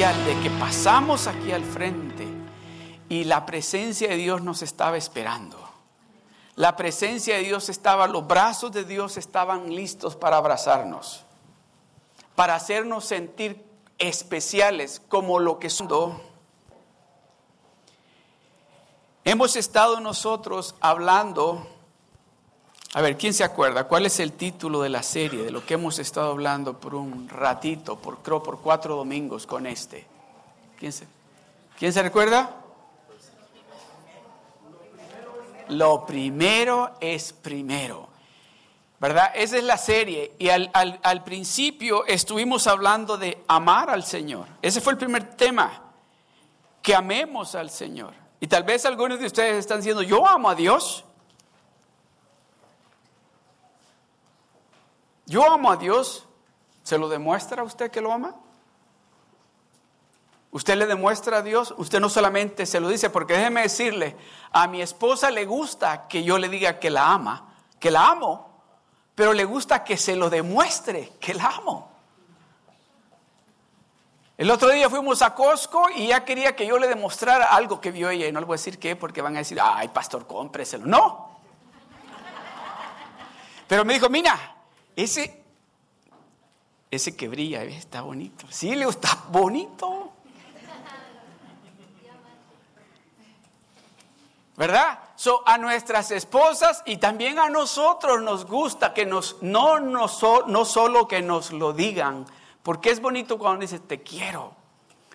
[0.00, 2.26] de que pasamos aquí al frente
[3.10, 5.58] y la presencia de Dios nos estaba esperando.
[6.56, 11.26] La presencia de Dios estaba, los brazos de Dios estaban listos para abrazarnos,
[12.34, 13.62] para hacernos sentir
[13.98, 16.18] especiales como lo que son.
[19.22, 21.66] Hemos estado nosotros hablando,
[22.92, 23.84] a ver, ¿quién se acuerda?
[23.84, 27.28] ¿Cuál es el título de la serie, de lo que hemos estado hablando por un
[27.28, 30.06] ratito, por creo por cuatro domingos con este?
[30.76, 31.06] ¿Quién se,
[31.78, 32.56] ¿quién se recuerda?
[35.68, 38.08] Lo primero es primero.
[38.98, 39.30] ¿Verdad?
[39.34, 40.32] Esa es la serie.
[40.38, 44.46] Y al, al, principio estuvimos hablando de amar al Señor.
[44.60, 45.84] Ese fue el primer tema.
[46.82, 48.12] Que amemos al Señor.
[48.40, 51.04] Y tal vez algunos de ustedes están diciendo, yo amo a Dios.
[55.30, 56.26] Yo amo a Dios.
[56.82, 58.34] ¿Se lo demuestra a usted que lo ama?
[60.50, 64.16] Usted le demuestra a Dios, usted no solamente se lo dice, porque déjeme decirle,
[64.50, 68.50] a mi esposa le gusta que yo le diga que la ama, que la amo,
[69.14, 71.92] pero le gusta que se lo demuestre que la amo.
[74.36, 77.92] El otro día fuimos a Costco y ella quería que yo le demostrara algo que
[77.92, 78.26] vio ella.
[78.26, 80.86] Y no le voy a decir qué, porque van a decir, ay, pastor, cómpreselo.
[80.86, 81.38] No.
[83.68, 84.59] Pero me dijo, mira,
[85.02, 85.42] ese,
[86.90, 88.46] ese que brilla, está bonito.
[88.50, 90.10] Sí, le está bonito.
[94.60, 94.98] ¿verdad?
[95.16, 100.06] So, a nuestras esposas y también a nosotros nos gusta que nos, no, no,
[100.48, 102.26] no solo que nos lo digan,
[102.62, 104.54] porque es bonito cuando dices, te quiero,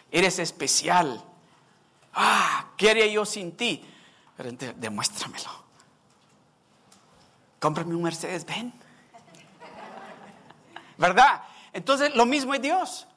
[0.09, 1.23] eres especial.
[2.15, 3.85] Ah, ¿qué haría yo sin ti?
[4.77, 5.51] Demuéstramelo.
[7.59, 8.73] Cómprame un Mercedes, ven.
[10.97, 11.43] ¿Verdad?
[11.73, 13.07] Entonces, lo mismo es Dios.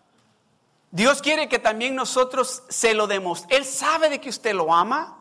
[0.91, 3.45] Dios quiere que también nosotros se lo demos.
[3.49, 5.19] Él sabe de que usted lo ama,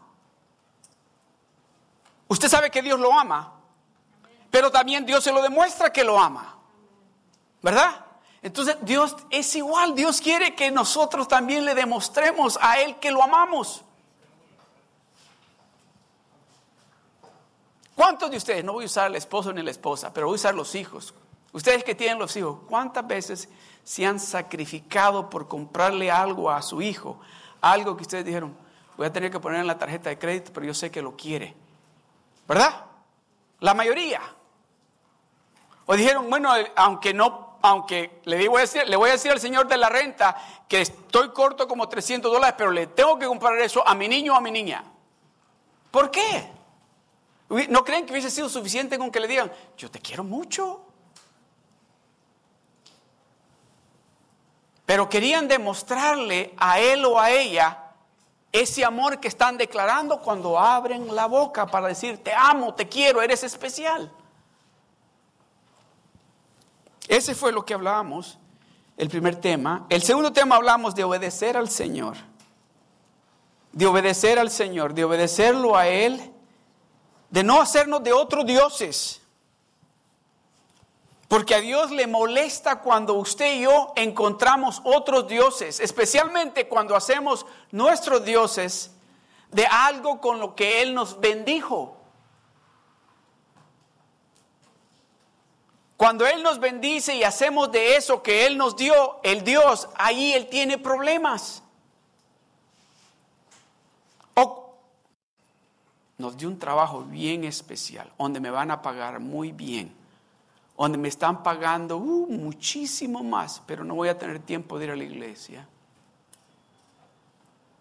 [2.28, 3.54] Usted sabe que Dios lo ama,
[4.52, 6.56] pero también Dios se lo demuestra que lo ama.
[7.62, 8.06] ¿Verdad?
[8.42, 13.24] Entonces Dios es igual, Dios quiere que nosotros también le demostremos a Él que lo
[13.24, 13.84] amamos.
[17.96, 20.36] ¿Cuántos de ustedes, no voy a usar al esposo ni la esposa, pero voy a
[20.36, 21.14] usar los hijos?
[21.58, 23.50] Ustedes que tienen los hijos, ¿cuántas veces
[23.84, 27.20] se han sacrificado por comprarle algo a su hijo?
[27.62, 28.56] Algo que ustedes dijeron,
[28.96, 31.18] voy a tener que poner en la tarjeta de crédito, pero yo sé que lo
[31.18, 31.56] quiere.
[32.48, 32.86] ¿Verdad?
[33.62, 34.22] La mayoría.
[35.88, 39.78] O dijeron, bueno, aunque no, aunque le decir, le voy a decir al señor de
[39.78, 40.38] la renta
[40.68, 44.34] que estoy corto como 300 dólares, pero le tengo que comprar eso a mi niño
[44.34, 44.84] o a mi niña.
[45.90, 46.52] ¿Por qué?
[47.70, 50.84] ¿No creen que hubiese sido suficiente con que le digan, yo te quiero mucho?
[54.88, 57.78] Pero querían demostrarle a él o a ella
[58.54, 63.22] ese amor que están declarando cuando abren la boca para decir, te amo, te quiero,
[63.22, 64.10] eres especial.
[67.06, 68.40] Ese fue lo que hablábamos,
[68.96, 69.86] el primer tema.
[69.90, 72.16] El segundo tema hablamos de obedecer al Señor.
[73.74, 76.32] De obedecer al Señor, de obedecerlo a Él,
[77.30, 79.22] de no hacernos de otros dioses.
[81.28, 87.46] Porque a Dios le molesta cuando usted y yo encontramos otros dioses, especialmente cuando hacemos
[87.72, 88.92] nuestros dioses
[89.52, 91.98] de algo con lo que Él nos bendijo.
[95.98, 100.32] Cuando Él nos bendice y hacemos de eso que Él nos dio, el Dios, ahí
[100.32, 101.62] Él tiene problemas.
[104.36, 104.76] O
[106.18, 109.97] nos dio un trabajo bien especial, donde me van a pagar muy bien
[110.78, 114.92] donde me están pagando uh, muchísimo más, pero no voy a tener tiempo de ir
[114.92, 115.68] a la iglesia.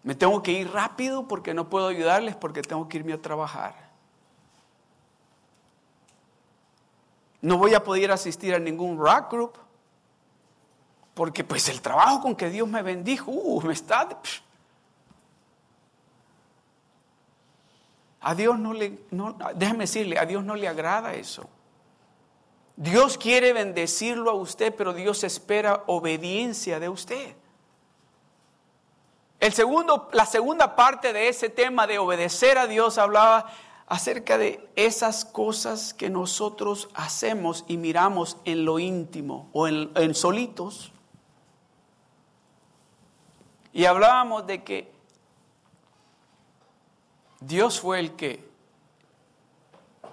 [0.01, 3.75] Me tengo que ir rápido porque no puedo ayudarles porque tengo que irme a trabajar.
[7.41, 9.53] No voy a poder asistir a ningún rock group
[11.13, 14.07] porque pues el trabajo con que Dios me bendijo, uh, me está...
[18.21, 21.47] A Dios no le, no, déjame decirle, a Dios no le agrada eso.
[22.77, 27.35] Dios quiere bendecirlo a usted, pero Dios espera obediencia de usted.
[29.39, 33.47] El segundo, la segunda parte de ese tema de obedecer a Dios hablaba
[33.87, 40.13] acerca de esas cosas que nosotros hacemos y miramos en lo íntimo o en, en
[40.13, 40.91] solitos.
[43.73, 44.91] Y hablábamos de que
[47.39, 48.47] Dios fue el que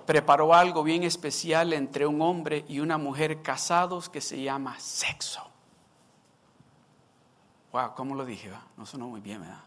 [0.07, 5.43] preparó algo bien especial entre un hombre y una mujer casados que se llama sexo.
[7.73, 8.53] Wow, ¿cómo lo dije?
[8.77, 9.65] No sonó muy bien, ¿verdad?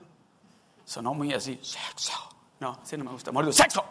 [0.85, 2.13] Sonó muy así, sexo.
[2.59, 3.31] No, así no me gusta.
[3.31, 3.83] Mordió, sexo.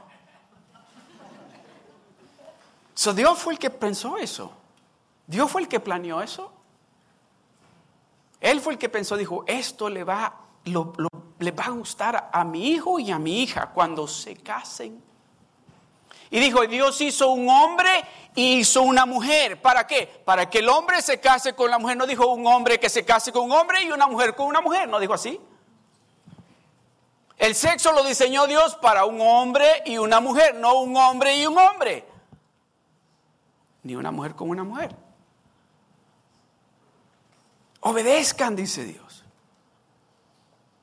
[2.95, 4.51] So, Dios fue el que pensó eso.
[5.27, 6.51] Dios fue el que planeó eso.
[8.41, 10.35] Él fue el que pensó, dijo, esto le va,
[10.65, 15.03] le va a gustar a mi hijo y a mi hija cuando se casen.
[16.31, 17.89] Y dijo, Dios hizo un hombre
[18.35, 19.61] y hizo una mujer.
[19.61, 20.07] ¿Para qué?
[20.25, 21.97] Para que el hombre se case con la mujer.
[21.97, 24.61] No dijo un hombre que se case con un hombre y una mujer con una
[24.61, 24.89] mujer.
[24.89, 25.41] No dijo así.
[27.39, 31.47] El sexo lo diseñó Dios para un hombre y una mujer, no un hombre y
[31.47, 32.07] un hombre.
[33.83, 34.97] Ni una mujer con una mujer.
[37.81, 39.06] Obedezcan, dice Dios.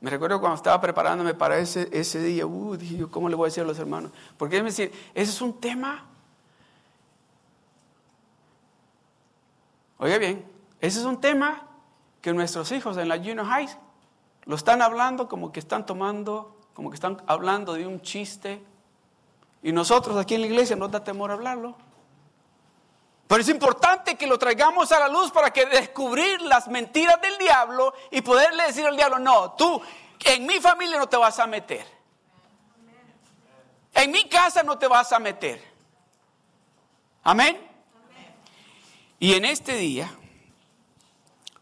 [0.04, 3.48] Me recuerdo cuando estaba preparándome para ese, ese día, uh, dije ¿cómo le voy a
[3.48, 4.12] decir a los hermanos?
[4.36, 6.04] Porque es decir, ese es un tema.
[9.98, 10.46] Oiga bien,
[10.82, 11.66] ese es un tema
[12.20, 13.70] que nuestros hijos en la junior high
[14.44, 18.62] lo están hablando como que están tomando, como que están hablando de un chiste.
[19.62, 21.78] Y nosotros aquí en la iglesia nos da temor hablarlo.
[23.34, 27.36] Pero es importante que lo traigamos a la luz para que descubrir las mentiras del
[27.40, 29.82] diablo y poderle decir al diablo, no, tú
[30.24, 31.84] en mi familia no te vas a meter.
[33.92, 35.60] En mi casa no te vas a meter.
[37.24, 37.60] Amén.
[39.18, 40.12] Y en este día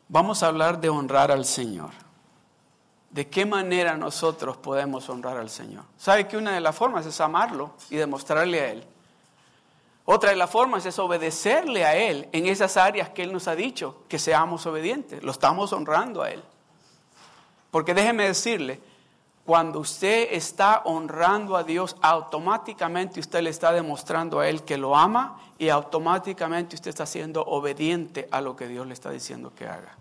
[0.10, 1.92] vamos a hablar de honrar al Señor.
[3.12, 5.86] ¿De qué manera nosotros podemos honrar al Señor?
[5.98, 8.91] ¿Sabe que una de las formas es amarlo y demostrarle a Él?
[10.06, 13.56] Otra de las formas es obedecerle a Él en esas áreas que Él nos ha
[13.56, 15.24] dicho que seamos obedientes.
[15.24, 16.44] Lo estamos honrando a Él.
[17.70, 18.82] Porque déjeme decirle,
[19.46, 24.96] cuando usted está honrando a Dios, automáticamente usted le está demostrando a Él que lo
[24.96, 29.68] ama y automáticamente usted está siendo obediente a lo que Dios le está diciendo que
[29.68, 29.98] haga.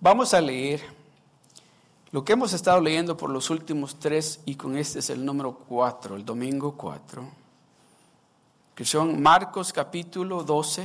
[0.00, 0.97] Vamos a leer
[2.10, 5.52] lo que hemos estado leyendo por los últimos tres, y con este es el número
[5.68, 7.24] cuatro, el domingo cuatro,
[8.74, 10.82] que son Marcos capítulo 12,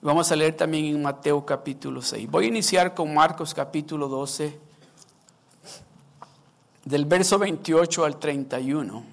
[0.00, 2.30] y vamos a leer también en Mateo capítulo 6.
[2.30, 4.60] Voy a iniciar con Marcos capítulo 12,
[6.84, 9.04] del verso 28 al 31.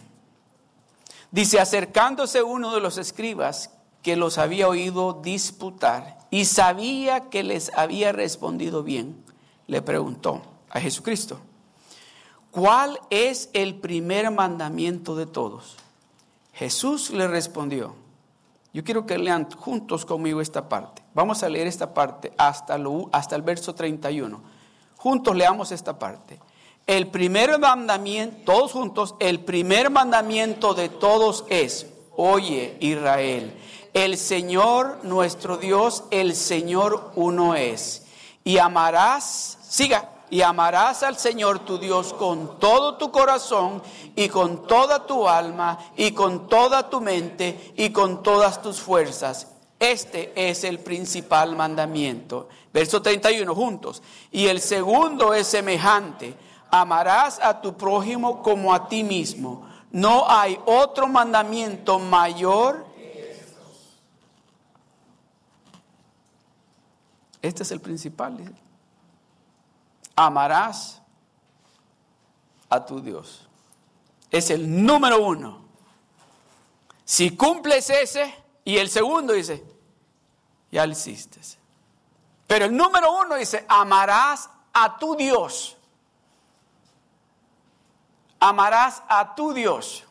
[1.31, 3.71] Dice, acercándose uno de los escribas
[4.03, 9.21] que los había oído disputar y sabía que les había respondido bien,
[9.67, 10.43] le preguntó,
[10.75, 11.39] a Jesucristo.
[12.51, 15.77] ¿Cuál es el primer mandamiento de todos?
[16.53, 17.95] Jesús le respondió.
[18.73, 21.01] Yo quiero que lean juntos conmigo esta parte.
[21.13, 24.41] Vamos a leer esta parte hasta, lo, hasta el verso 31.
[24.97, 26.39] Juntos leamos esta parte.
[26.85, 31.87] El primer mandamiento, todos juntos, el primer mandamiento de todos es,
[32.17, 33.53] oye Israel,
[33.93, 38.05] el Señor nuestro Dios, el Señor uno es.
[38.43, 43.81] Y amarás, siga, y amarás al Señor tu Dios con todo tu corazón
[44.15, 49.47] y con toda tu alma y con toda tu mente y con todas tus fuerzas.
[49.79, 52.47] Este es el principal mandamiento.
[52.73, 54.01] Verso 31 juntos.
[54.31, 56.35] Y el segundo es semejante.
[56.71, 59.67] Amarás a tu prójimo como a ti mismo.
[59.91, 62.85] No hay otro mandamiento mayor.
[67.41, 68.37] Este es el principal
[70.15, 71.01] amarás
[72.69, 73.47] a tu Dios.
[74.31, 75.65] Es el número uno.
[77.03, 79.63] Si cumples ese y el segundo dice,
[80.71, 81.39] ya lo hiciste.
[82.47, 85.77] Pero el número uno dice, amarás a tu Dios.
[88.39, 90.03] Amarás a tu Dios.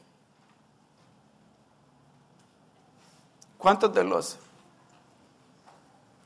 [3.58, 4.38] ¿Cuántos de los...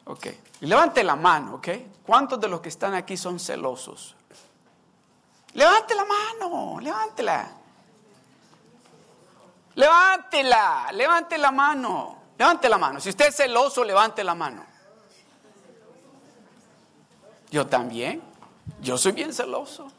[0.05, 0.27] Ok,
[0.67, 1.69] levante la mano, ok.
[2.05, 4.17] ¿Cuántos de los que están aquí son celosos?
[5.55, 7.50] Levante la mano, levántela.
[9.75, 13.00] Levántela, levante la mano, levante la mano.
[13.00, 14.65] Si usted es celoso, levante la mano.
[17.50, 18.23] Yo también,
[18.81, 19.91] yo soy bien celoso.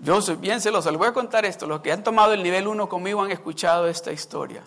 [0.00, 0.90] Yo soy bien celoso.
[0.90, 1.66] Les voy a contar esto.
[1.66, 4.62] Los que han tomado el nivel 1 conmigo han escuchado esta historia.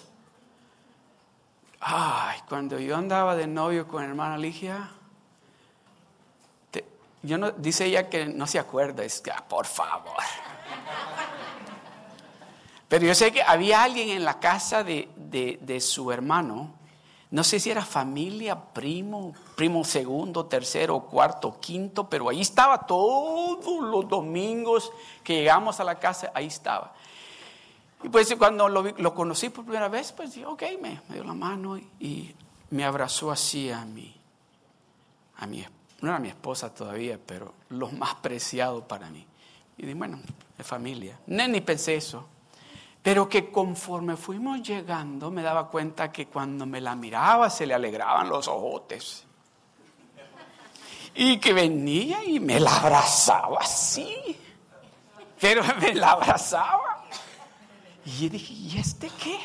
[1.86, 4.90] Ay, cuando yo andaba de novio con hermana Ligia,
[7.22, 10.16] yo no, dice ella que no se acuerda, es que, ah, por favor.
[12.88, 16.74] Pero yo sé que había alguien en la casa de, de, su hermano,
[17.32, 23.82] no sé si era familia, primo, primo segundo, tercero, cuarto, quinto, pero ahí estaba todos
[23.82, 24.90] los domingos
[25.22, 26.94] que llegamos a la casa, ahí estaba.
[28.04, 31.78] Y pues cuando lo, conocí por primera vez, pues dije, ok, me, dio la mano
[31.78, 32.36] y,
[32.70, 34.20] me abrazó así a mí,
[35.38, 35.64] a mi,
[36.02, 39.26] no era mi esposa todavía, pero lo más preciado para mí.
[39.78, 40.20] Y dije, bueno,
[40.58, 41.20] es familia.
[41.28, 42.28] Ni, pensé eso.
[43.02, 47.74] Pero que conforme fuimos llegando, me daba cuenta que cuando me la miraba se le
[47.74, 49.26] alegraban los ojotes.
[51.16, 54.36] Y que venía y me la abrazaba así.
[55.40, 56.93] Pero me la abrazaba.
[58.06, 59.40] Y yo dije, ¿y este qué?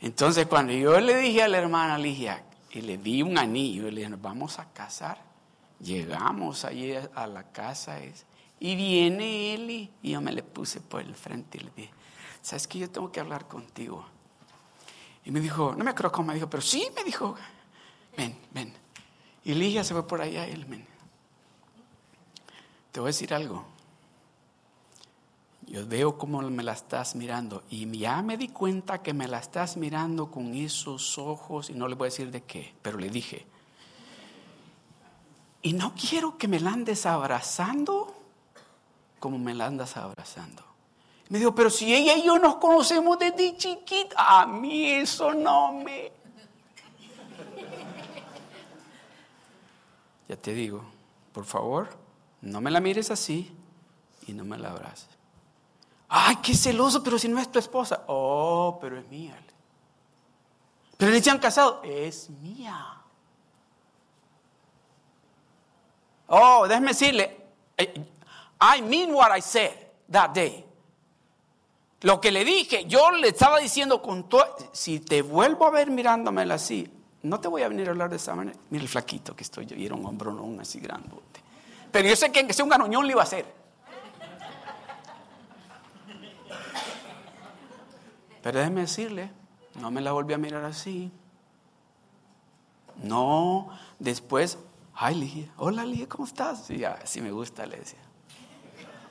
[0.00, 3.98] Entonces cuando yo le dije a la hermana Ligia, y le di un anillo, le
[3.98, 5.18] dije, nos vamos a casar.
[5.80, 7.98] Llegamos allí a la casa
[8.58, 11.90] y viene él y, yo me le puse por el frente y le dije,
[12.42, 14.04] ¿sabes que yo tengo que hablar contigo?
[15.24, 17.36] Y me dijo, no me acuerdo cómo me dijo, pero sí me dijo,
[18.16, 18.72] ven, ven.
[19.44, 20.86] Y Ligia se fue por allá y él, ven.
[22.90, 23.73] Te voy a decir algo.
[25.66, 29.38] Yo veo cómo me la estás mirando y ya me di cuenta que me la
[29.38, 33.08] estás mirando con esos ojos y no le voy a decir de qué, pero le
[33.08, 33.46] dije,
[35.62, 38.14] y no quiero que me la andes abrazando
[39.24, 40.62] como me la andas abrazando.
[41.30, 45.72] Me dijo, pero si ella y yo nos conocemos desde chiquita, a mí eso no
[45.72, 46.12] me...
[50.28, 50.84] Ya te digo,
[51.32, 51.88] por favor,
[52.42, 53.50] no me la mires así
[54.26, 55.13] y no me la abraces.
[56.16, 58.04] Ay, qué celoso, pero si no es tu esposa.
[58.06, 59.36] Oh, pero es mía.
[60.96, 61.82] Pero le han casado.
[61.82, 63.02] Es mía.
[66.28, 67.36] Oh, déjeme decirle,
[67.76, 68.06] eh,
[68.60, 69.72] I mean what I said
[70.08, 70.64] that day.
[72.02, 75.90] Lo que le dije, yo le estaba diciendo con todo, si te vuelvo a ver
[75.90, 76.88] mirándomela así,
[77.22, 78.56] no te voy a venir a hablar de esa manera.
[78.70, 81.40] Mira el flaquito que estoy yo, y era un así grandote.
[81.90, 83.63] Pero yo sé que aunque sea un ganoñón le iba a hacer.
[88.44, 89.30] Pero déjeme decirle,
[89.80, 91.10] no me la volví a mirar así.
[93.02, 94.58] No, después
[94.96, 96.66] Ay, Ligia, hola Ligia, ¿cómo estás?
[96.66, 97.98] Sí, así me gusta, le decía.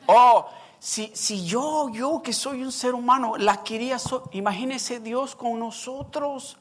[0.05, 0.45] Oh,
[0.77, 3.97] si, si yo, yo que soy un ser humano, la quería,
[4.33, 6.57] imagínese Dios con nosotros.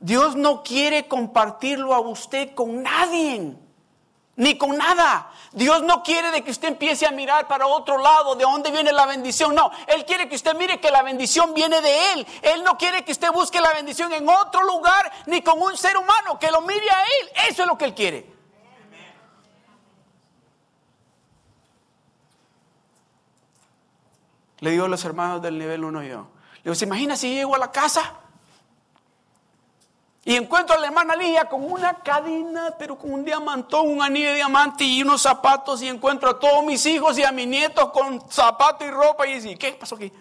[0.00, 3.56] Dios no quiere compartirlo a usted con nadie
[4.38, 5.30] ni con nada.
[5.52, 8.92] Dios no quiere de que usted empiece a mirar para otro lado, de dónde viene
[8.92, 9.54] la bendición.
[9.54, 12.26] No, Él quiere que usted mire que la bendición viene de Él.
[12.42, 15.96] Él no quiere que usted busque la bendición en otro lugar, ni con un ser
[15.96, 17.50] humano, que lo mire a Él.
[17.50, 18.32] Eso es lo que Él quiere.
[24.60, 26.28] Le digo a los hermanos del nivel 1 yo.
[26.56, 28.14] Le digo, ¿se imagina si llego a la casa?
[30.28, 34.28] Y encuentro a la hermana Ligia con una cadena, pero con un diamantón, un anillo
[34.28, 35.80] de diamante y unos zapatos.
[35.80, 39.26] Y encuentro a todos mis hijos y a mis nietos con zapatos y ropa.
[39.26, 40.12] Y dice, ¿qué pasó aquí?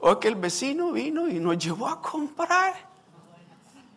[0.00, 2.72] O que el vecino vino y nos llevó a comprar.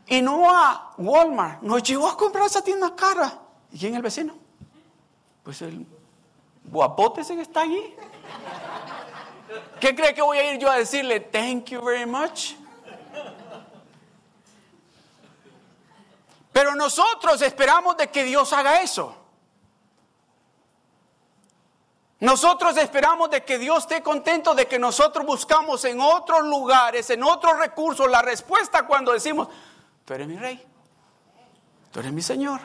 [0.07, 3.31] Y no a Walmart, nos llevó a comprar esa tienda cara.
[3.71, 4.35] ¿Y quién es el vecino?
[5.41, 5.85] Pues el
[6.65, 7.95] guapote ese que está allí.
[9.79, 11.21] ¿Qué cree que voy a ir yo a decirle?
[11.21, 12.55] Thank you very much.
[16.55, 19.13] Pero nosotros esperamos de que Dios haga eso.
[22.21, 27.23] Nosotros esperamos de que Dios esté contento de que nosotros buscamos en otros lugares, en
[27.23, 29.49] otros recursos, la respuesta cuando decimos,
[30.05, 30.65] tú eres mi rey,
[31.91, 32.61] tú eres mi Señor.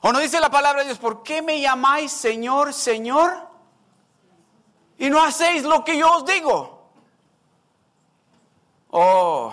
[0.00, 3.46] O no dice la palabra de Dios, ¿por qué me llamáis Señor, Señor?
[4.96, 6.88] Y no hacéis lo que yo os digo.
[8.90, 9.52] Oh,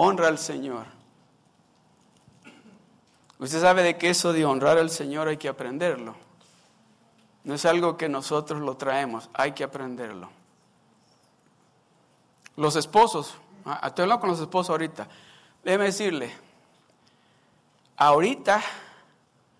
[0.00, 0.86] honra al Señor.
[3.40, 6.14] Usted sabe de que eso de honrar al Señor hay que aprenderlo.
[7.42, 10.30] No es algo que nosotros lo traemos, hay que aprenderlo.
[12.56, 15.08] Los esposos, ah, estoy hablando con los esposos ahorita,
[15.64, 16.32] déjeme decirle,
[17.96, 18.62] ahorita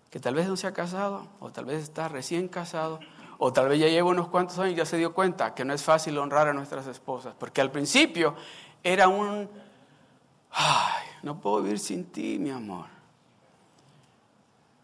[0.09, 2.99] que tal vez no se ha casado, o tal vez está recién casado,
[3.37, 5.73] o tal vez ya lleva unos cuantos años y ya se dio cuenta que no
[5.73, 8.35] es fácil honrar a nuestras esposas, porque al principio
[8.83, 9.49] era un
[10.51, 12.87] ay, no puedo vivir sin ti, mi amor.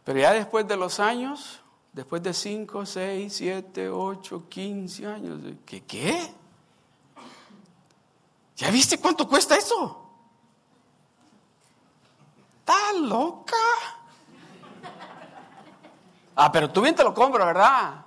[0.04, 5.84] Pero ya después de los años, después de 5, 6, 7, 8, 15 años, ¿qué
[5.84, 6.34] qué?
[8.56, 10.10] ¿Ya viste cuánto cuesta eso?
[12.60, 13.56] ¿Está loca?
[16.36, 18.05] Ah, pero tú bien te lo compro, ¿verdad?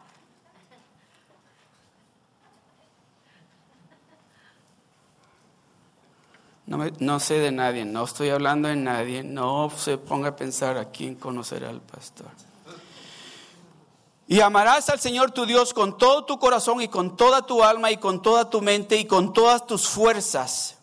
[6.69, 10.91] No, sé de nadie, no estoy hablando de nadie, no se ponga a pensar a
[10.91, 12.27] quién conocerá al pastor.
[14.27, 17.91] Y amarás al Señor tu Dios con todo tu corazón y con toda tu alma
[17.91, 20.77] y con toda tu mente y con todas tus fuerzas.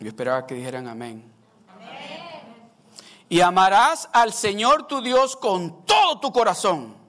[0.00, 1.32] Yo esperaba que dijeran amén.
[3.28, 7.03] Y amarás al Señor tu Dios con todo tu corazón.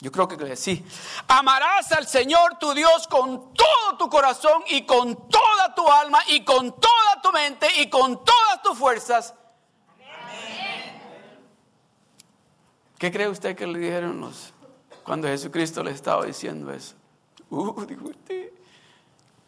[0.00, 0.84] Yo creo que sí.
[1.28, 6.42] Amarás al Señor tu Dios con todo tu corazón y con toda tu alma y
[6.42, 9.34] con toda tu mente y con todas tus fuerzas.
[12.98, 14.52] ¿Qué cree usted que le dijeron los,
[15.04, 16.94] cuando Jesucristo le estaba diciendo eso?
[17.50, 18.52] Uh, dijo usted,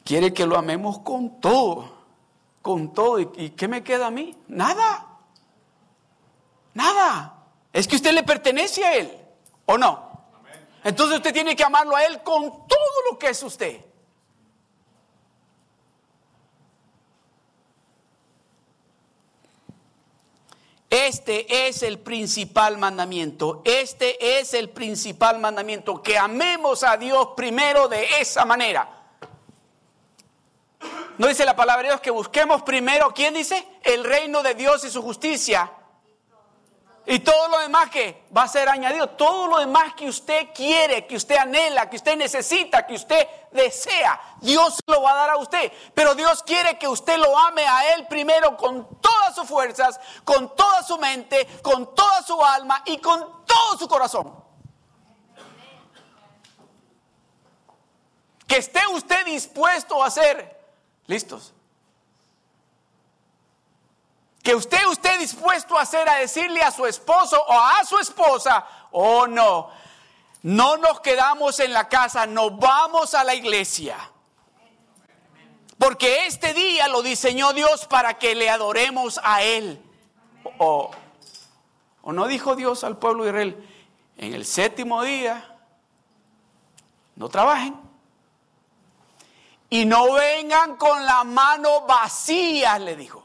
[0.05, 1.93] quiere que lo amemos con todo,
[2.61, 3.19] con todo.
[3.21, 4.37] ¿Y qué me queda a mí?
[4.49, 5.07] Nada.
[6.75, 7.45] Nada.
[7.73, 9.19] Es que usted le pertenece a Él,
[9.67, 10.12] ¿o no?
[10.85, 13.85] Entonces usted tiene que amarlo a Él con todo lo que es usted.
[20.91, 23.63] Este es el principal mandamiento.
[23.65, 26.03] Este es el principal mandamiento.
[26.03, 28.89] Que amemos a Dios primero de esa manera.
[31.17, 33.67] ¿No dice la palabra de Dios que busquemos primero, ¿quién dice?
[33.83, 35.71] El reino de Dios y su justicia
[37.05, 41.07] y todo lo demás que va a ser añadido, todo lo demás que usted quiere,
[41.07, 45.37] que usted anhela, que usted necesita, que usted desea, Dios lo va a dar a
[45.37, 45.73] usted.
[45.95, 50.55] Pero Dios quiere que usted lo ame a Él primero con todas sus fuerzas, con
[50.55, 54.41] toda su mente, con toda su alma y con todo su corazón.
[58.47, 60.57] Que esté usted dispuesto a ser,
[61.07, 61.53] listos,
[64.43, 68.67] que usted esté dispuesto a hacer a decirle a su esposo o a su esposa,
[68.91, 69.71] oh no,
[70.43, 73.97] no nos quedamos en la casa, nos vamos a la iglesia.
[75.79, 79.81] Porque este día lo diseñó Dios para que le adoremos a Él.
[80.59, 80.91] O,
[82.03, 83.69] o no dijo Dios al pueblo de Israel,
[84.17, 85.57] en el séptimo día,
[87.15, 87.81] no trabajen.
[89.71, 93.22] Y no vengan con la mano vacía, le dijo.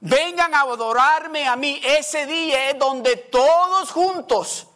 [0.00, 1.80] Vengan a adorarme a mí.
[1.84, 4.68] Ese día es donde todos juntos,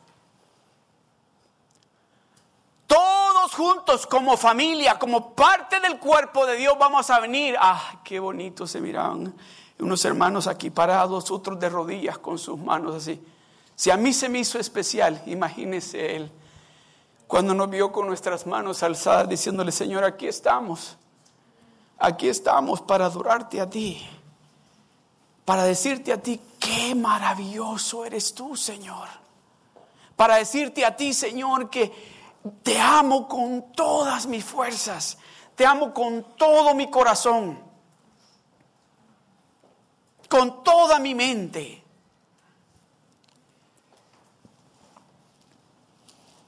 [2.87, 7.57] todos juntos como familia, como parte del cuerpo de Dios vamos a venir.
[7.61, 9.33] Ah, qué bonito se miran
[9.79, 13.21] unos hermanos aquí parados, otros de rodillas con sus manos así.
[13.75, 16.33] Si a mí se me hizo especial, imagínese él,
[17.27, 20.99] cuando nos vio con nuestras manos alzadas diciéndole, Señor, aquí estamos,
[21.99, 24.07] aquí estamos para adorarte a ti
[25.45, 29.09] para decirte a ti, qué maravilloso eres tú, Señor.
[30.15, 31.91] Para decirte a ti, Señor, que
[32.63, 35.19] te amo con todas mis fuerzas,
[35.57, 37.59] te amo con todo mi corazón,
[40.29, 41.83] con toda mi mente.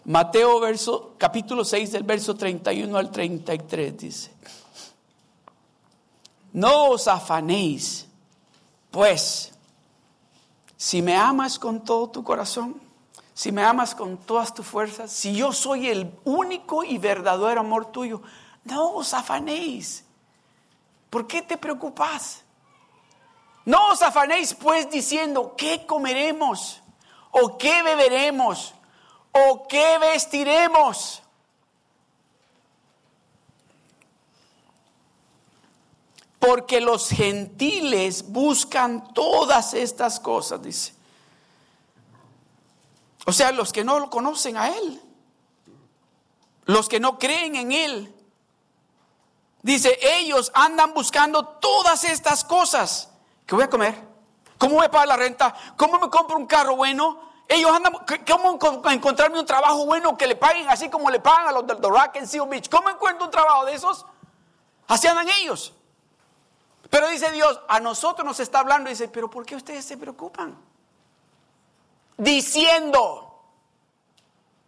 [0.04, 4.30] Mateo verso, capítulo 6 del verso 31 al 33 dice,
[6.52, 8.06] no os afanéis
[8.94, 9.50] pues,
[10.76, 12.80] si me amas con todo tu corazón,
[13.34, 17.86] si me amas con todas tus fuerzas, si yo soy el único y verdadero amor
[17.86, 18.22] tuyo,
[18.62, 20.04] no os afanéis.
[21.10, 22.44] ¿Por qué te preocupas?
[23.64, 26.80] No os afanéis pues diciendo, ¿qué comeremos?
[27.32, 28.74] ¿O qué beberemos?
[29.32, 31.20] ¿O qué vestiremos?
[36.46, 40.92] Porque los gentiles buscan todas estas cosas, dice.
[43.24, 45.00] O sea, los que no lo conocen a Él,
[46.64, 48.14] los que no creen en Él.
[49.62, 53.08] Dice, ellos andan buscando todas estas cosas.
[53.46, 53.94] ¿Qué voy a comer?
[54.58, 55.54] ¿Cómo voy a pagar la renta?
[55.78, 57.20] ¿Cómo me compro un carro bueno?
[57.48, 57.94] Ellos andan,
[58.30, 58.58] ¿cómo
[58.90, 62.16] encontrarme un trabajo bueno que le paguen así como le pagan a los del Rock
[62.16, 62.68] and Seal Beach?
[62.68, 64.04] ¿Cómo encuentro un trabajo de esos?
[64.86, 65.72] Así andan ellos.
[66.94, 69.96] Pero dice Dios, a nosotros nos está hablando y dice, pero ¿por qué ustedes se
[69.96, 70.56] preocupan?
[72.16, 73.42] Diciendo,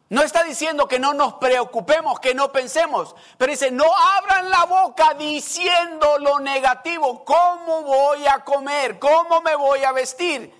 [0.08, 4.64] no está diciendo que no nos preocupemos, que no pensemos, pero dice, no abran la
[4.64, 8.98] boca diciendo lo negativo, ¿cómo voy a comer?
[8.98, 10.52] ¿Cómo me voy a vestir?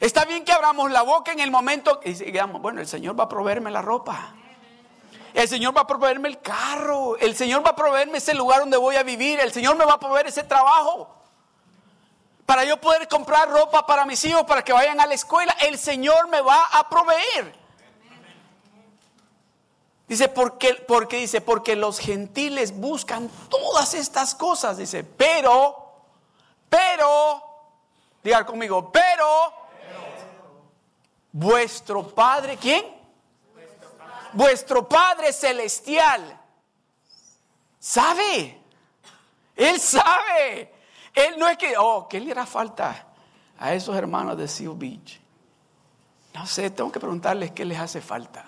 [0.00, 3.22] Está bien que abramos la boca en el momento y digamos, bueno, el Señor va
[3.22, 4.34] a proveerme la ropa.
[5.36, 7.18] El Señor va a proveerme el carro.
[7.18, 9.38] El Señor va a proveerme ese lugar donde voy a vivir.
[9.38, 11.14] El Señor me va a proveer ese trabajo.
[12.46, 15.54] Para yo poder comprar ropa para mis hijos, para que vayan a la escuela.
[15.60, 17.54] El Señor me va a proveer.
[20.08, 25.76] Dice, porque, porque dice, porque los gentiles buscan todas estas cosas, dice, pero,
[26.70, 27.42] pero,
[28.22, 29.52] digan conmigo, pero,
[31.30, 32.95] vuestro Padre, ¿quién?
[34.36, 36.38] Vuestro Padre celestial
[37.78, 38.60] sabe,
[39.56, 40.74] Él sabe,
[41.14, 43.06] Él no es que, oh, ¿qué le hará falta
[43.58, 45.18] a esos hermanos de Seal Beach?
[46.34, 48.44] No sé, tengo que preguntarles qué les hace falta.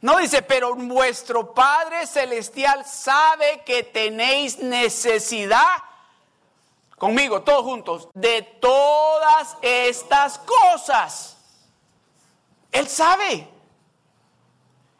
[0.00, 5.76] No dice, pero vuestro Padre Celestial sabe que tenéis necesidad,
[6.98, 11.36] conmigo, todos juntos, de todas estas cosas.
[12.72, 13.53] Él sabe.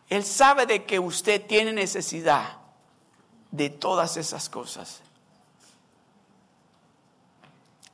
[0.09, 2.59] Él sabe de que usted tiene necesidad
[3.51, 5.01] de todas esas cosas.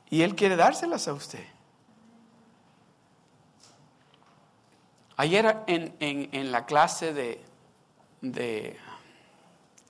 [0.09, 1.45] Y Él quiere dárselas a usted.
[5.15, 7.45] Ayer en, la clase de,
[8.21, 8.75] de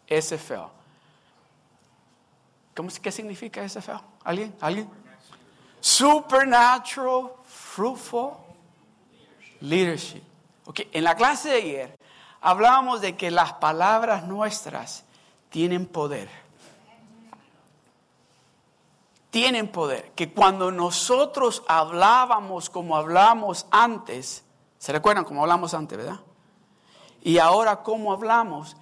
[0.07, 0.67] SFL,
[2.75, 4.03] ¿cómo, ¿qué significa SFL?
[4.25, 4.53] ¿Alguien?
[4.60, 4.89] ¿Alguien?
[5.79, 8.34] Supernatural Fruitful
[9.62, 10.21] Leadership.
[10.65, 10.89] Okay.
[10.91, 12.01] En la clase de ayer
[12.41, 15.06] hablábamos de que las palabras nuestras
[15.49, 16.30] tienen poder.
[19.30, 20.12] Tienen poder.
[20.12, 24.43] Que cuando nosotros hablábamos como hablamos antes,
[24.82, 26.21] ¿Se recuerdan cómo hablamos antes, verdad?
[27.21, 28.75] Y ahora cómo hablamos.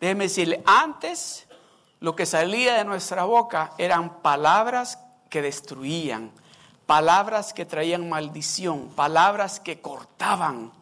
[0.00, 1.46] Déjeme decirle, antes
[2.00, 4.98] lo que salía de nuestra boca eran palabras
[5.28, 6.32] que destruían,
[6.86, 10.72] palabras que traían maldición, palabras que cortaban.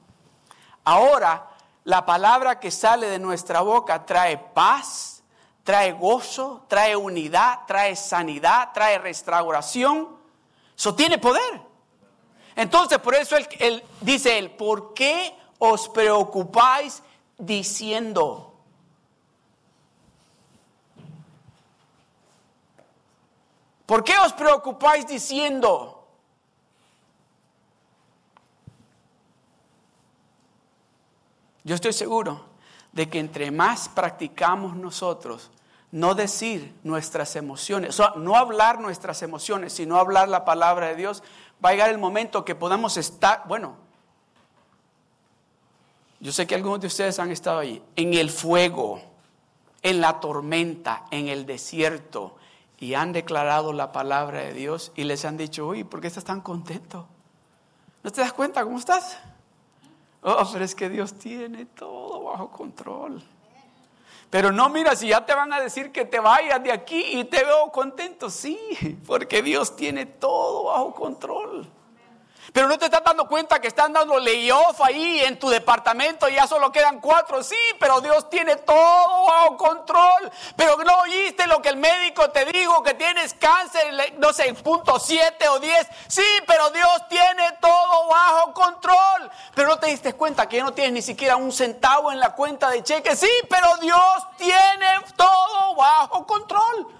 [0.84, 1.49] Ahora
[1.84, 5.22] la palabra que sale de nuestra boca trae paz,
[5.64, 10.08] trae gozo, trae unidad, trae sanidad, trae restauración.
[10.76, 11.60] Eso tiene poder.
[12.56, 17.02] Entonces, por eso él, dice él, ¿por qué os preocupáis
[17.38, 18.52] diciendo?
[23.86, 25.99] ¿Por qué os preocupáis diciendo?
[31.64, 32.44] Yo estoy seguro
[32.92, 35.50] de que entre más practicamos nosotros
[35.92, 40.96] no decir nuestras emociones, o sea, no hablar nuestras emociones, sino hablar la palabra de
[40.96, 41.22] Dios,
[41.64, 43.74] va a llegar el momento que podamos estar, bueno,
[46.20, 49.02] yo sé que algunos de ustedes han estado ahí, en el fuego,
[49.82, 52.36] en la tormenta, en el desierto,
[52.78, 56.24] y han declarado la palabra de Dios y les han dicho, uy, ¿por qué estás
[56.24, 57.06] tan contento?
[58.02, 59.18] ¿No te das cuenta cómo estás?
[60.22, 63.22] Oh, pero es que Dios tiene todo bajo control.
[64.28, 67.24] Pero no, mira, si ya te van a decir que te vayas de aquí y
[67.24, 68.58] te veo contento, sí,
[69.06, 71.66] porque Dios tiene todo bajo control.
[72.52, 76.34] Pero no te estás dando cuenta que están dando layoff ahí en tu departamento y
[76.34, 77.42] ya solo quedan cuatro.
[77.42, 80.30] Sí, pero Dios tiene todo bajo control.
[80.56, 84.98] Pero no oíste lo que el médico te dijo, que tienes cáncer, no sé, punto
[84.98, 85.86] siete o diez.
[86.08, 89.30] Sí, pero Dios tiene todo bajo control.
[89.54, 92.34] Pero no te diste cuenta que ya no tienes ni siquiera un centavo en la
[92.34, 93.14] cuenta de cheque.
[93.14, 94.00] Sí, pero Dios
[94.36, 96.99] tiene todo bajo control.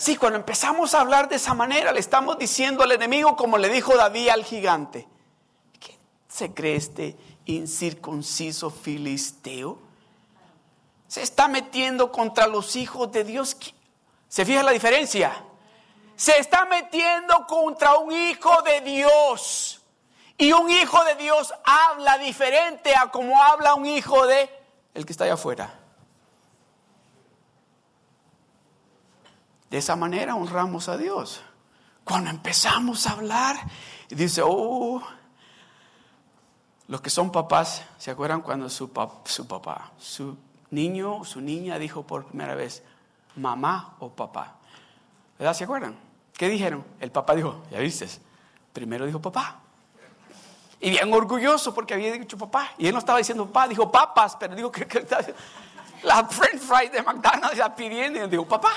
[0.00, 3.68] Sí, cuando empezamos a hablar de esa manera, le estamos diciendo al enemigo como le
[3.68, 5.06] dijo David al gigante.
[5.78, 9.78] ¿Qué se cree este incircunciso filisteo?
[11.06, 13.58] Se está metiendo contra los hijos de Dios.
[14.26, 15.44] ¿Se fija la diferencia?
[16.16, 19.82] Se está metiendo contra un hijo de Dios.
[20.38, 24.48] Y un hijo de Dios habla diferente a como habla un hijo de
[24.94, 25.79] el que está allá afuera.
[29.70, 31.40] De esa manera honramos a Dios.
[32.04, 33.56] Cuando empezamos a hablar,
[34.08, 35.00] dice, oh,
[36.88, 40.36] los que son papás, ¿se acuerdan cuando su, papá, su
[40.70, 42.82] niño, su niña dijo por primera vez,
[43.36, 44.56] mamá o papá?
[45.38, 45.54] ¿Verdad?
[45.54, 45.94] ¿Se acuerdan?
[46.32, 46.84] ¿Qué dijeron?
[46.98, 48.08] El papá dijo, ya viste,
[48.72, 49.60] primero dijo papá.
[50.80, 52.70] Y bien orgulloso porque había dicho papá.
[52.76, 55.06] Y él no estaba diciendo papá, dijo papas, pero dijo que,
[56.02, 58.72] la french fry de McDonald's ya pidiendo y dijo papá.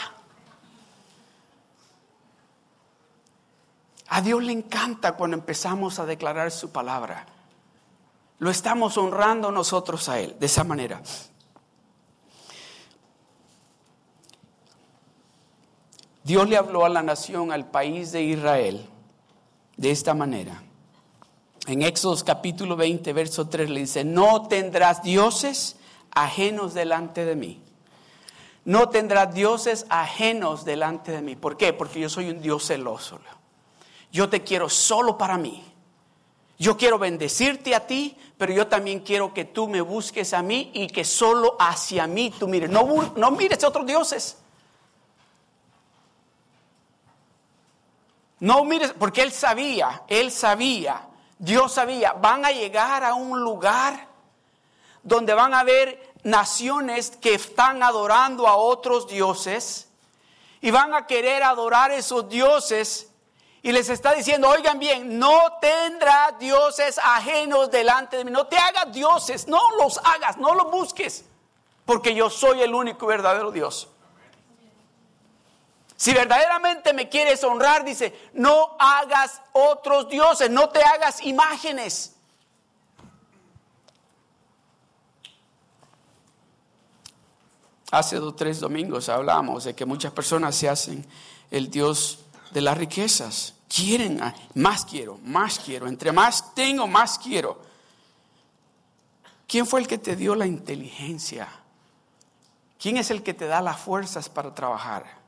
[4.09, 7.25] A Dios le encanta cuando empezamos a declarar su palabra.
[8.39, 11.01] Lo estamos honrando nosotros a Él de esa manera.
[16.23, 18.87] Dios le habló a la nación, al país de Israel,
[19.75, 20.61] de esta manera.
[21.67, 25.77] En Éxodo capítulo 20, verso 3 le dice, no tendrás dioses
[26.11, 27.61] ajenos delante de mí.
[28.65, 31.35] No tendrás dioses ajenos delante de mí.
[31.35, 31.73] ¿Por qué?
[31.73, 33.19] Porque yo soy un Dios celoso.
[34.13, 35.65] Yo te quiero solo para mí.
[36.59, 40.69] Yo quiero bendecirte a ti, pero yo también quiero que tú me busques a mí
[40.75, 42.69] y que solo hacia mí tú mires.
[42.69, 44.37] No, no mires a otros dioses.
[48.39, 51.07] No mires, porque él sabía, él sabía,
[51.39, 54.07] Dios sabía, van a llegar a un lugar
[55.01, 59.87] donde van a haber naciones que están adorando a otros dioses
[60.61, 63.09] y van a querer adorar a esos dioses
[63.65, 68.57] y les está diciendo, oigan bien, no tendrá dioses ajenos delante de mí, no te
[68.57, 71.23] hagas dioses, no los hagas, no los busques,
[71.85, 73.87] porque yo soy el único verdadero Dios.
[75.95, 82.17] Si verdaderamente me quieres honrar, dice, no hagas otros dioses, no te hagas imágenes.
[87.91, 91.05] Hace dos tres domingos hablamos de que muchas personas se hacen
[91.49, 92.19] el Dios
[92.53, 93.55] de las riquezas.
[93.67, 94.21] Quieren,
[94.53, 95.87] más quiero, más quiero.
[95.87, 97.59] Entre más tengo, más quiero.
[99.47, 101.47] ¿Quién fue el que te dio la inteligencia?
[102.79, 105.23] ¿Quién es el que te da las fuerzas para trabajar?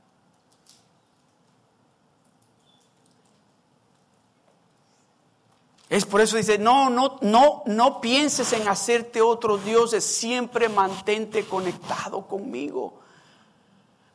[5.90, 11.46] Es por eso dice, no, no, no, no pienses en hacerte otros dioses, siempre mantente
[11.46, 13.00] conectado conmigo.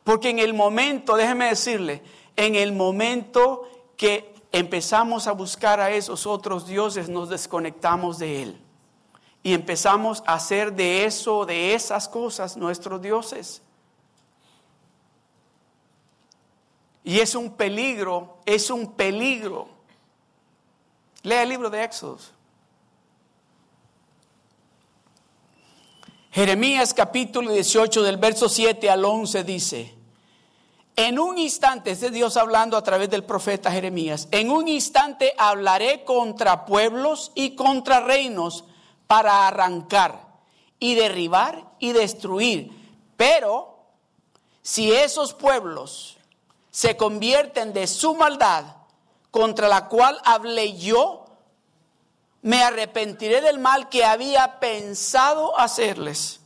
[0.03, 2.03] Porque en el momento, déjeme decirle,
[2.35, 3.67] en el momento
[3.97, 8.61] que empezamos a buscar a esos otros dioses, nos desconectamos de Él.
[9.43, 13.61] Y empezamos a hacer de eso, de esas cosas, nuestros dioses.
[17.03, 19.67] Y es un peligro, es un peligro.
[21.23, 22.33] Lea el libro de Éxodos.
[26.31, 29.93] Jeremías capítulo 18 del verso 7 al 11 dice,
[30.95, 36.03] en un instante, es Dios hablando a través del profeta Jeremías, en un instante hablaré
[36.03, 38.65] contra pueblos y contra reinos
[39.07, 40.27] para arrancar
[40.79, 42.71] y derribar y destruir.
[43.15, 43.77] Pero
[44.61, 46.17] si esos pueblos
[46.71, 48.65] se convierten de su maldad
[49.31, 51.25] contra la cual hablé yo,
[52.41, 56.40] me arrepentiré del mal que había pensado hacerles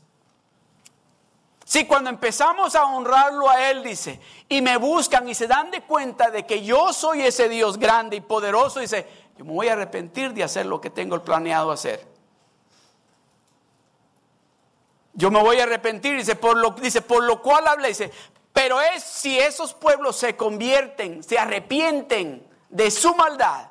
[1.66, 5.82] si cuando empezamos a honrarlo a Él, dice, y me buscan y se dan de
[5.82, 9.74] cuenta de que yo soy ese Dios grande y poderoso, dice, yo me voy a
[9.74, 12.06] arrepentir de hacer lo que tengo planeado hacer.
[15.14, 18.12] Yo me voy a arrepentir, dice, por lo, dice, por lo cual habla, dice,
[18.54, 23.70] pero es si esos pueblos se convierten, se arrepienten de su maldad,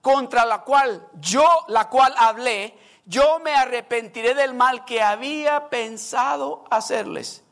[0.00, 6.64] contra la cual yo, la cual hablé, yo me arrepentiré del mal que había pensado
[6.70, 7.42] hacerles.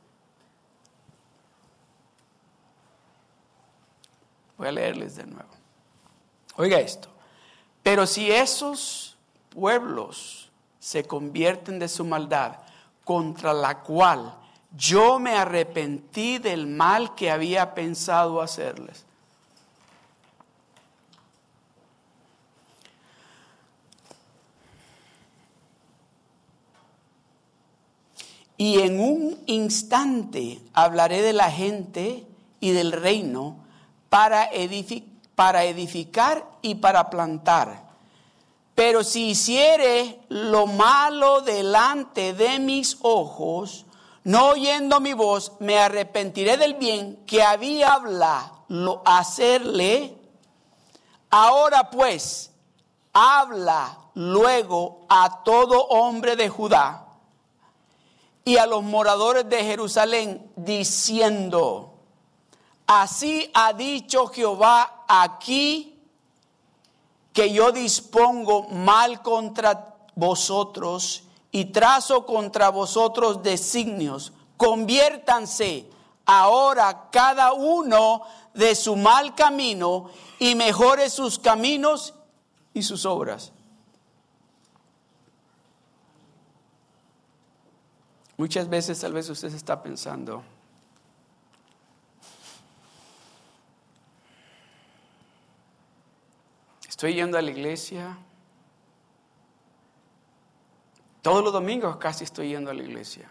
[4.57, 5.49] Voy a leerles de nuevo.
[6.57, 7.09] Oiga esto.
[7.83, 9.17] Pero si esos
[9.49, 12.59] pueblos se convierten de su maldad
[13.05, 14.37] contra la cual
[14.77, 19.07] yo me arrepentí del mal que había pensado hacerles,
[28.61, 32.27] Y en un instante hablaré de la gente
[32.61, 33.57] y del reino
[34.11, 34.51] para,
[35.35, 37.85] para edificar y para plantar.
[38.75, 43.87] Pero si hiciere lo malo delante de mis ojos,
[44.25, 50.18] no oyendo mi voz, me arrepentiré del bien que había hablado hacerle.
[51.31, 52.51] Ahora pues,
[53.14, 57.07] habla luego a todo hombre de Judá
[58.51, 61.95] y a los moradores de Jerusalén diciendo,
[62.85, 65.97] así ha dicho Jehová aquí
[67.33, 74.33] que yo dispongo mal contra vosotros y trazo contra vosotros designios.
[74.57, 75.89] Conviértanse
[76.27, 80.11] ahora cada uno de su mal camino
[80.41, 82.15] y mejore sus caminos
[82.75, 83.53] y sus obras.
[88.40, 90.42] Muchas veces tal vez usted está pensando,
[96.88, 98.16] estoy yendo a la iglesia,
[101.20, 103.29] todos los domingos casi estoy yendo a la iglesia.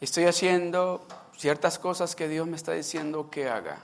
[0.00, 1.04] Estoy haciendo
[1.36, 3.80] ciertas cosas que Dios me está diciendo que haga.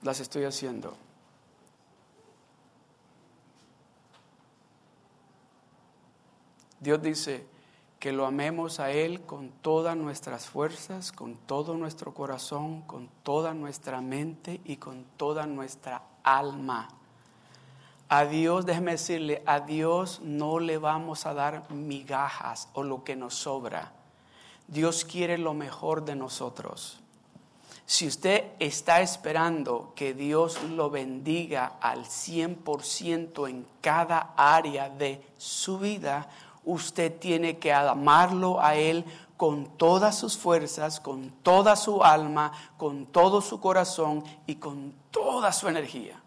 [0.00, 0.96] Las estoy haciendo.
[6.80, 7.46] Dios dice,
[8.00, 13.52] que lo amemos a Él con todas nuestras fuerzas, con todo nuestro corazón, con toda
[13.52, 16.88] nuestra mente y con toda nuestra alma.
[18.08, 23.16] A Dios, déjeme decirle, a Dios no le vamos a dar migajas o lo que
[23.16, 23.92] nos sobra.
[24.66, 27.00] Dios quiere lo mejor de nosotros.
[27.84, 35.78] Si usted está esperando que Dios lo bendiga al 100% en cada área de su
[35.78, 36.30] vida,
[36.64, 39.04] usted tiene que amarlo a Él
[39.36, 45.52] con todas sus fuerzas, con toda su alma, con todo su corazón y con toda
[45.52, 46.20] su energía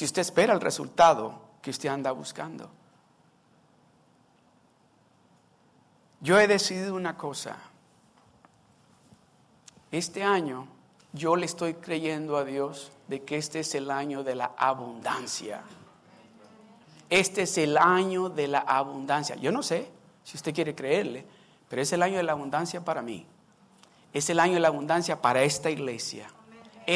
[0.00, 2.70] si usted espera el resultado que usted anda buscando.
[6.20, 7.58] Yo he decidido una cosa.
[9.90, 10.66] Este año
[11.12, 15.62] yo le estoy creyendo a Dios de que este es el año de la abundancia.
[17.10, 19.36] Este es el año de la abundancia.
[19.36, 19.90] Yo no sé
[20.24, 21.26] si usted quiere creerle,
[21.68, 23.26] pero es el año de la abundancia para mí.
[24.12, 26.28] Es el año de la abundancia para esta iglesia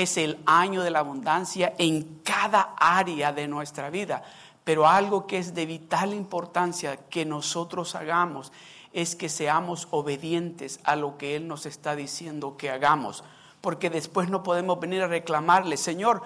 [0.03, 4.25] es el año de la abundancia en cada área de nuestra vida.
[4.65, 8.51] Pero algo que es de vital importancia que nosotros hagamos
[8.93, 13.23] es que seamos obedientes a lo que Él nos está diciendo que hagamos.
[13.61, 16.23] Porque después no podemos venir a reclamarle, Señor,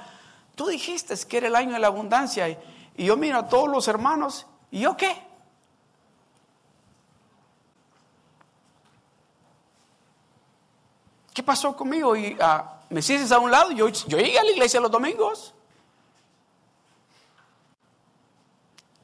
[0.55, 2.59] tú dijiste que era el año de la abundancia
[2.99, 5.25] y yo miro a todos los hermanos y yo qué.
[11.33, 12.17] ¿Qué pasó conmigo?
[12.17, 15.55] Y uh, me sientes a un lado, yo, yo llegué a la iglesia los domingos.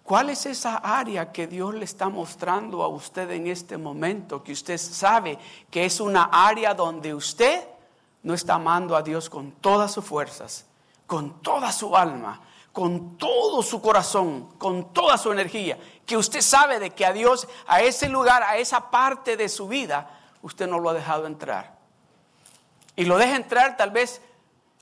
[0.03, 4.43] ¿Cuál es esa área que Dios le está mostrando a usted en este momento?
[4.43, 5.39] Que usted sabe
[5.71, 7.65] que es una área donde usted
[8.25, 10.67] no está amando a Dios con todas sus fuerzas,
[11.07, 12.41] con toda su alma,
[12.75, 15.79] con todo su corazón, con toda su energía.
[16.05, 19.69] Que usted sabe de que a Dios, a ese lugar, a esa parte de su
[19.69, 20.11] vida,
[20.43, 21.79] usted no lo ha dejado entrar.
[22.97, 24.21] Y lo deja entrar tal vez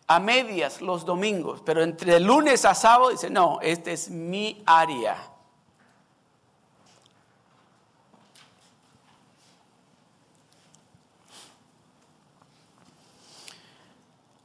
[0.07, 5.32] a medias los domingos, pero entre lunes a sábado dice, no, esta es mi área.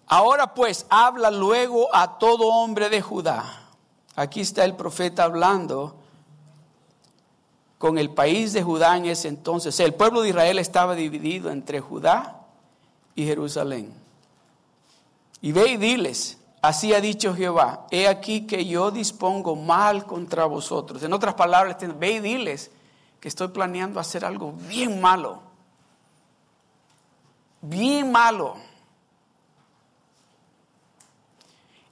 [0.08, 3.68] Ahora pues habla luego a todo hombre de Judá.
[4.16, 5.96] Aquí está el profeta hablando
[7.78, 9.80] con el país de Judá en ese entonces.
[9.80, 12.46] El pueblo de Israel estaba dividido entre Judá
[13.16, 13.94] y Jerusalén.
[15.42, 20.46] Y ve y diles, así ha dicho Jehová, he aquí que yo dispongo mal contra
[20.46, 21.04] vosotros.
[21.04, 22.72] En otras palabras, ve y diles
[23.20, 25.42] que estoy planeando hacer algo bien malo.
[27.62, 28.56] Bien malo.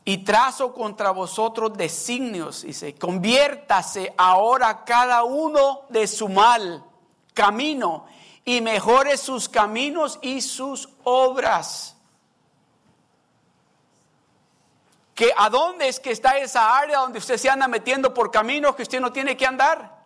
[0.07, 6.85] Y trazo contra vosotros designios, dice, conviértase ahora cada uno de su mal
[7.33, 8.05] camino
[8.45, 11.97] y mejore sus caminos y sus obras.
[15.15, 18.75] Que a dónde es que está esa área donde usted se anda metiendo por caminos
[18.75, 20.05] que usted no tiene que andar.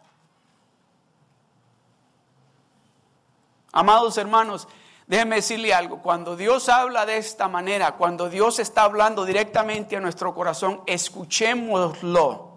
[3.74, 4.66] Amados hermanos,
[5.10, 10.00] déjenme decirle algo, cuando Dios habla de esta manera, cuando Dios está hablando directamente a
[10.00, 12.48] nuestro corazón, escuchémoslo.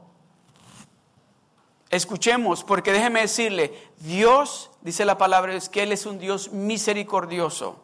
[1.89, 7.81] Escuchemos, porque déjeme decirle, Dios, dice la palabra, es que Él es un Dios misericordioso,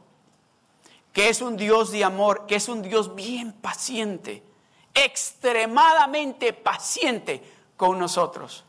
[1.14, 4.42] que es un Dios de amor, que es un Dios bien paciente,
[4.92, 7.42] extremadamente paciente
[7.78, 8.64] con nosotros.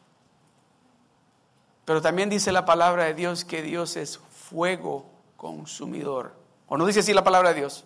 [1.83, 6.35] Pero también dice la palabra de Dios que Dios es fuego consumidor.
[6.67, 7.85] ¿O no dice así la palabra de Dios?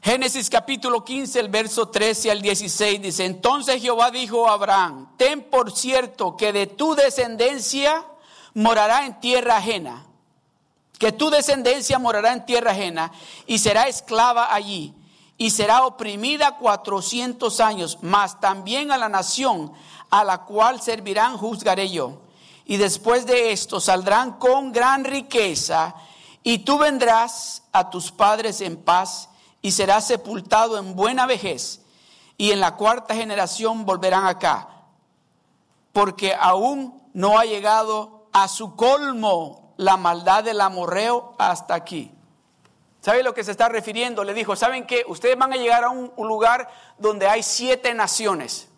[0.00, 5.44] Génesis capítulo 15, el verso 13 al 16 dice, entonces Jehová dijo a Abraham, ten
[5.44, 8.04] por cierto que de tu descendencia
[8.54, 10.04] morará en tierra ajena,
[10.98, 13.12] que tu descendencia morará en tierra ajena
[13.46, 14.92] y será esclava allí
[15.38, 19.72] y será oprimida cuatrocientos años, mas también a la nación
[20.12, 22.20] a la cual servirán juzgaré yo.
[22.66, 25.94] Y después de esto saldrán con gran riqueza
[26.42, 29.30] y tú vendrás a tus padres en paz
[29.62, 31.80] y será sepultado en buena vejez,
[32.36, 34.68] y en la cuarta generación volverán acá,
[35.92, 42.12] porque aún no ha llegado a su colmo la maldad del amorreo hasta aquí.
[43.00, 44.24] ¿Sabe lo que se está refiriendo?
[44.24, 45.04] Le dijo, ¿saben qué?
[45.06, 48.68] Ustedes van a llegar a un, lugar donde hay siete naciones.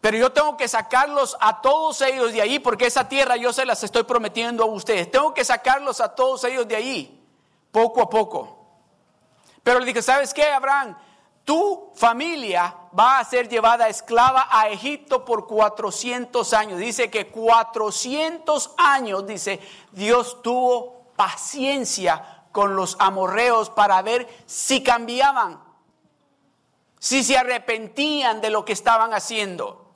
[0.00, 3.66] Pero yo tengo que sacarlos a todos ellos de ahí porque esa tierra yo se
[3.66, 5.10] las estoy prometiendo a ustedes.
[5.10, 7.22] Tengo que sacarlos a todos ellos de ahí
[7.70, 8.56] poco a poco.
[9.62, 10.96] Pero le dijo, ¿sabes qué, Abraham?
[11.44, 16.78] Tu familia va a ser llevada esclava a Egipto por 400 años.
[16.78, 19.60] Dice que 400 años, dice,
[19.92, 25.62] Dios tuvo paciencia con los amorreos para ver si cambiaban,
[26.98, 29.89] si se arrepentían de lo que estaban haciendo.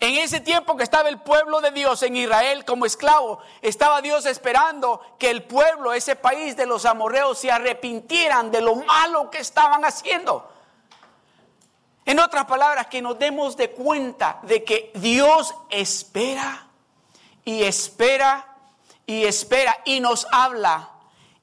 [0.00, 4.26] En ese tiempo que estaba el pueblo de Dios en Israel como esclavo, estaba Dios
[4.26, 9.38] esperando que el pueblo, ese país de los amorreos, se arrepintieran de lo malo que
[9.38, 10.48] estaban haciendo.
[12.04, 16.68] En otras palabras, que nos demos de cuenta de que Dios espera
[17.44, 18.46] y espera
[19.04, 20.90] y espera y nos habla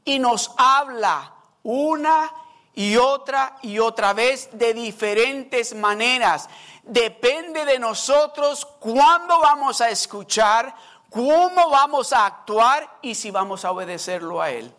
[0.05, 1.33] y nos habla
[1.63, 2.31] una
[2.73, 6.49] y otra y otra vez de diferentes maneras.
[6.85, 10.75] Depende de nosotros cuándo vamos a escuchar,
[11.09, 14.71] cómo vamos a actuar y si vamos a obedecerlo a Él.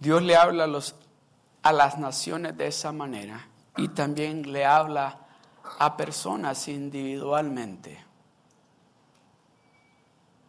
[0.00, 0.94] Dios le habla a, los,
[1.62, 3.46] a las naciones de esa manera
[3.76, 5.27] y también le habla
[5.78, 7.98] a personas individualmente.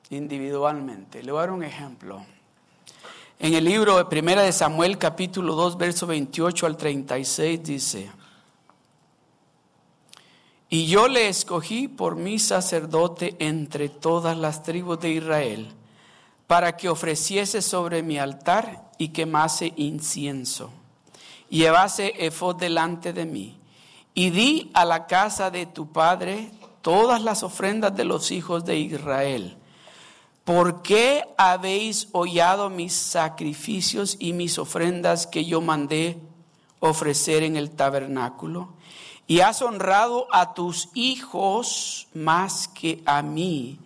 [0.09, 1.21] Individualmente.
[1.23, 2.25] Le voy a dar un ejemplo.
[3.37, 8.11] En el libro de Primera de Samuel, capítulo 2, verso 28 al 36, dice:
[10.69, 15.73] Y yo le escogí por mi sacerdote entre todas las tribus de Israel,
[16.47, 20.71] para que ofreciese sobre mi altar y quemase incienso,
[21.49, 23.58] y llevase efod delante de mí
[24.13, 26.51] y di a la casa de tu padre
[26.81, 29.57] todas las ofrendas de los hijos de Israel.
[30.43, 36.19] ¿Por qué habéis hollado mis sacrificios y mis ofrendas que yo mandé
[36.79, 38.69] ofrecer en el tabernáculo?
[39.27, 43.77] Y has honrado a tus hijos más que a mí,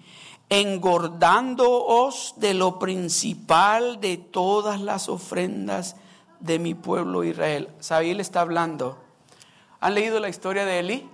[0.48, 5.98] engordándoos de lo principal de todas las ofrendas
[6.40, 7.68] de mi pueblo Israel.
[7.82, 9.03] Sabiel está hablando
[9.84, 11.10] ¿Han leído la historia de Elí?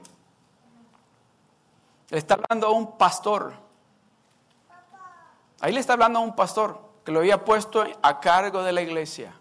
[2.09, 3.53] Le está hablando a un pastor.
[5.59, 8.84] Ahí le está hablando a un pastor que lo había puesto a cargo de la
[8.84, 9.34] iglesia.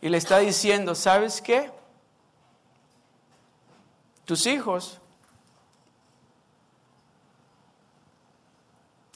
[0.00, 1.70] Y le está diciendo, ¿sabes qué?
[4.24, 4.98] Tus hijos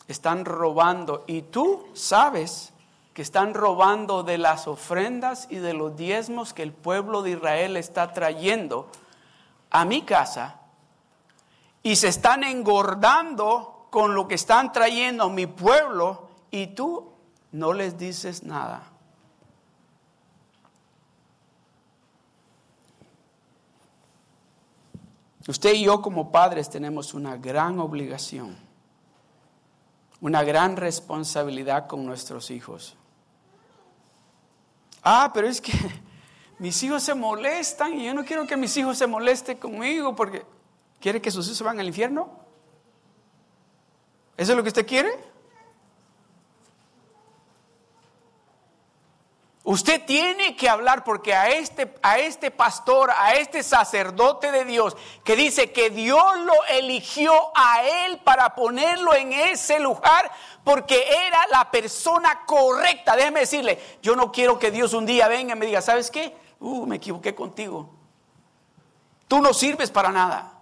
[0.07, 2.72] están robando y tú sabes
[3.15, 7.77] que están robando de las ofrendas y de los diezmos que el pueblo de Israel
[7.77, 8.91] está trayendo
[9.71, 10.61] a mi casa
[11.83, 17.13] y se están engordando con lo que están trayendo mi pueblo y tú
[17.53, 18.89] no les dices nada.
[25.49, 28.57] Usted y yo como padres tenemos una gran obligación,
[30.21, 32.97] una gran responsabilidad con nuestros hijos.
[35.03, 35.73] Ah, pero es que
[36.59, 40.45] mis hijos se molestan y yo no quiero que mis hijos se molesten conmigo porque
[41.01, 42.31] quiere que sus hijos se van al infierno.
[44.37, 45.32] ¿Eso es lo que usted quiere?
[49.65, 54.97] Usted tiene que hablar porque a este, a este pastor, a este sacerdote de Dios,
[55.23, 60.33] que dice que Dios lo eligió a él para ponerlo en ese lugar
[60.65, 63.15] porque era la persona correcta.
[63.15, 66.37] Déjeme decirle, yo no quiero que Dios un día venga y me diga, ¿sabes qué?
[66.59, 67.89] Uh, me equivoqué contigo.
[69.29, 70.62] Tú no sirves para nada.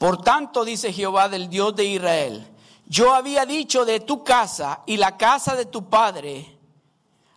[0.00, 4.96] Por tanto, dice Jehová del Dios de Israel, yo había dicho de tu casa y
[4.96, 6.56] la casa de tu padre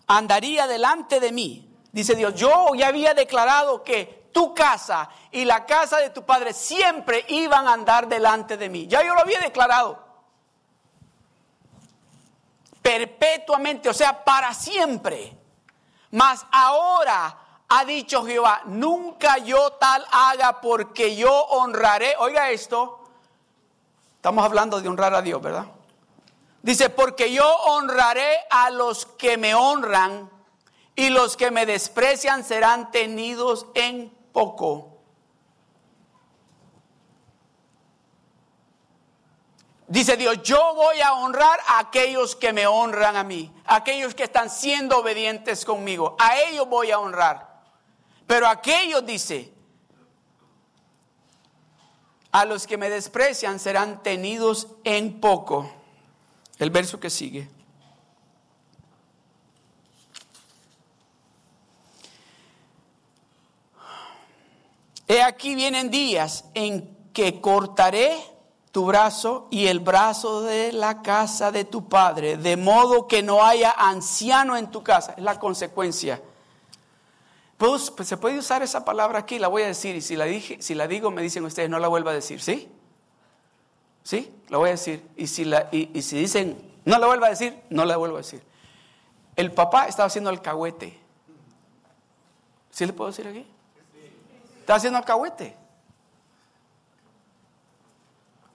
[0.07, 1.69] andaría delante de mí.
[1.91, 6.53] Dice Dios, yo ya había declarado que tu casa y la casa de tu padre
[6.53, 8.87] siempre iban a andar delante de mí.
[8.87, 10.01] Ya yo lo había declarado.
[12.81, 15.35] Perpetuamente, o sea, para siempre.
[16.11, 22.15] Mas ahora ha dicho Jehová, nunca yo tal haga porque yo honraré.
[22.19, 22.99] Oiga esto,
[24.15, 25.65] estamos hablando de honrar a Dios, ¿verdad?
[26.61, 30.29] Dice, porque yo honraré a los que me honran
[30.95, 34.93] y los que me desprecian serán tenidos en poco.
[39.87, 44.23] Dice Dios, yo voy a honrar a aquellos que me honran a mí, aquellos que
[44.23, 47.52] están siendo obedientes conmigo, a ellos voy a honrar.
[48.27, 49.53] Pero aquellos, dice,
[52.31, 55.71] a los que me desprecian serán tenidos en poco.
[56.57, 57.47] El verso que sigue.
[65.07, 68.17] He aquí vienen días en que cortaré
[68.71, 73.45] tu brazo y el brazo de la casa de tu padre, de modo que no
[73.45, 75.13] haya anciano en tu casa.
[75.15, 76.19] Es la consecuencia.
[77.57, 80.25] Pues, pues, se puede usar esa palabra aquí, la voy a decir, y si la,
[80.25, 82.69] dije, si la digo me dicen ustedes, no la vuelva a decir, ¿sí?
[84.03, 84.33] ¿Sí?
[84.49, 85.07] La voy a decir.
[85.15, 88.19] Y si, la, y, si dicen, no la vuelva a decir, no la vuelvo a
[88.19, 88.43] decir.
[89.35, 90.99] El papá estaba haciendo alcahuete.
[92.69, 93.45] ¿Sí le puedo decir aquí?
[94.59, 95.55] Estaba haciendo alcahuete.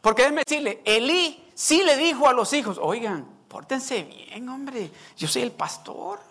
[0.00, 5.28] Porque déjeme decirle, Elí sí le dijo a los hijos, oigan, pórtense bien, hombre, yo
[5.28, 6.27] soy el pastor.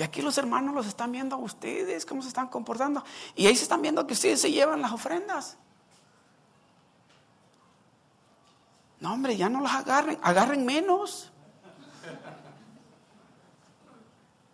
[0.00, 3.04] Y aquí los hermanos los están viendo a ustedes, cómo se están comportando.
[3.34, 5.58] Y ahí se están viendo que ustedes se llevan las ofrendas.
[8.98, 11.30] No, hombre, ya no las agarren, agarren menos.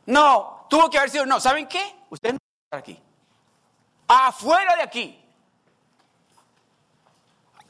[0.04, 1.94] No, tuvo que haber sido, no, ¿saben qué?
[2.10, 3.02] Ustedes no van a estar aquí.
[4.08, 5.24] Afuera de aquí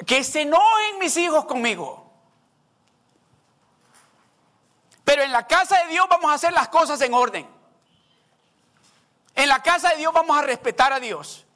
[0.07, 2.11] que se enojen mis hijos conmigo.
[5.05, 7.56] Pero en la casa de Dios vamos a hacer las cosas en orden.
[9.37, 11.47] En la casa de Dios vamos a respetar a Dios.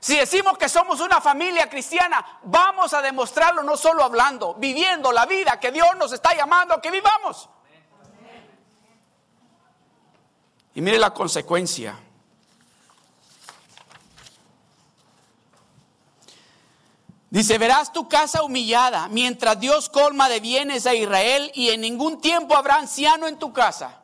[0.00, 5.26] Si decimos que somos una familia cristiana, vamos a demostrarlo no solo hablando, viviendo la
[5.26, 7.48] vida que Dios nos está llamando a que vivamos.
[10.74, 11.98] Y mire la consecuencia.
[17.30, 22.20] Dice, verás tu casa humillada mientras Dios colma de bienes a Israel y en ningún
[22.20, 23.97] tiempo habrá anciano en tu casa.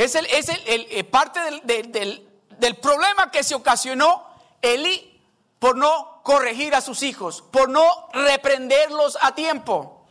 [0.00, 2.26] Es, el, es el, eh, parte del,
[2.58, 4.24] del, problema que se ocasionó
[4.62, 5.20] Eli
[5.58, 7.84] por no corregir a sus hijos, por no
[8.14, 10.06] reprenderlos a tiempo.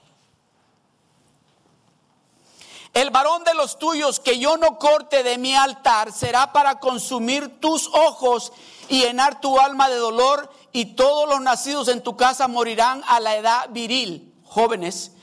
[2.94, 7.60] El varón de los tuyos que yo no corte de mi altar será para consumir
[7.60, 8.54] tus ojos
[8.90, 13.20] y llenar tu alma de dolor y todos los nacidos en tu casa morirán a
[13.20, 15.14] la edad viril, jóvenes.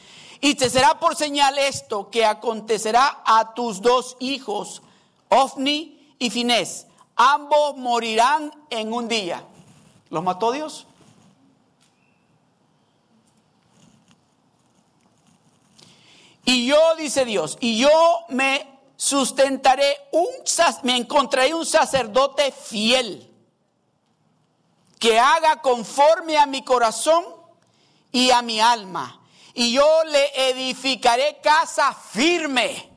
[0.46, 4.80] Y te será por señal esto que acontecerá a tus dos hijos,
[5.28, 6.86] Ofni y Finés.
[7.16, 9.42] Ambos morirán en un día.
[10.08, 10.86] ¿Los mató Dios?
[16.44, 20.28] Y yo, dice Dios, y yo me sustentaré, un,
[20.84, 23.28] me encontraré un sacerdote fiel
[25.00, 27.24] que haga conforme a mi corazón
[28.12, 29.22] y a mi alma.
[29.56, 32.92] Y yo le edificaré casa firme.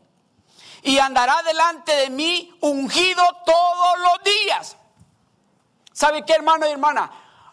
[0.84, 4.78] Y andará delante de mí ungido todos los días.
[5.93, 7.10] ¿Sabe qué, hermano y hermana?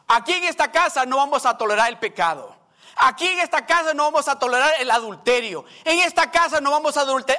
[0.08, 2.56] Aquí en esta casa no vamos a tolerar el pecado.
[2.96, 5.64] Aquí en esta casa no vamos a tolerar el adulterio.
[5.84, 7.36] En esta casa no vamos a tolerar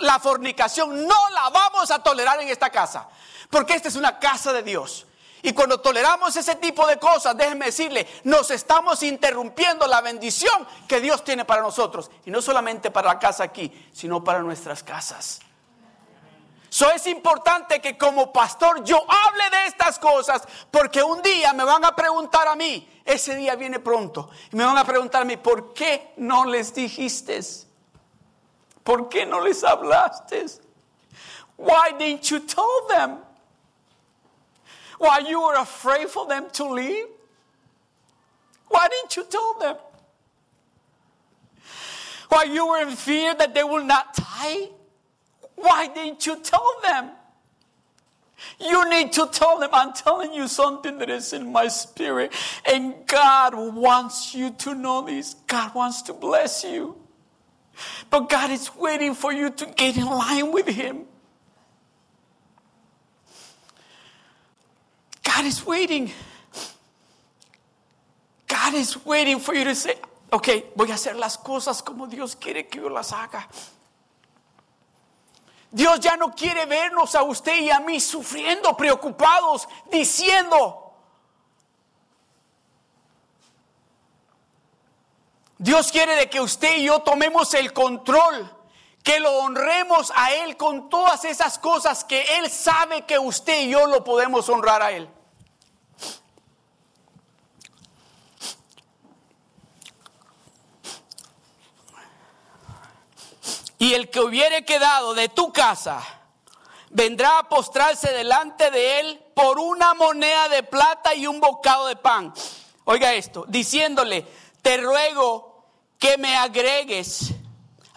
[0.00, 1.06] la fornicación.
[1.06, 3.08] No la vamos a tolerar en esta casa.
[3.50, 5.06] Porque esta es una casa de Dios.
[5.46, 11.02] Y cuando toleramos ese tipo de cosas, déjenme decirle, nos estamos interrumpiendo la bendición que
[11.02, 12.10] Dios tiene para nosotros.
[12.24, 15.40] Y no solamente para la casa aquí, sino para nuestras casas.
[16.70, 21.64] Eso es importante que como pastor yo hable de estas cosas, porque un día me
[21.64, 25.24] van a preguntar a mí, ese día viene pronto, y me van a preguntar a
[25.26, 27.38] mí, ¿por qué no les dijiste?
[28.82, 30.46] ¿Por qué no les hablaste?
[31.58, 33.18] Why didn't you tell them?
[35.04, 37.04] Why you were afraid for them to leave?
[38.68, 39.76] Why didn't you tell them?
[42.30, 44.70] Why you were in fear that they will not die?
[45.56, 47.10] Why didn't you tell them?
[48.58, 52.32] You need to tell them, I'm telling you something that is in my spirit.
[52.64, 55.34] And God wants you to know this.
[55.46, 56.96] God wants to bless you.
[58.08, 61.04] But God is waiting for you to get in line with Him.
[65.34, 66.12] God is waiting.
[68.46, 69.94] God is waiting for you to say,
[70.30, 73.48] ok, voy a hacer las cosas como Dios quiere que yo las haga.
[75.72, 80.92] Dios ya no quiere vernos a usted y a mí sufriendo, preocupados, diciendo,
[85.58, 88.48] Dios quiere de que usted y yo tomemos el control
[89.02, 93.70] que lo honremos a Él con todas esas cosas que Él sabe que usted y
[93.70, 95.10] yo lo podemos honrar a Él.
[103.84, 106.02] Y el que hubiere quedado de tu casa
[106.88, 111.96] vendrá a postrarse delante de Él por una moneda de plata y un bocado de
[111.96, 112.32] pan.
[112.84, 114.26] Oiga esto, diciéndole,
[114.62, 115.66] te ruego
[115.98, 117.34] que me agregues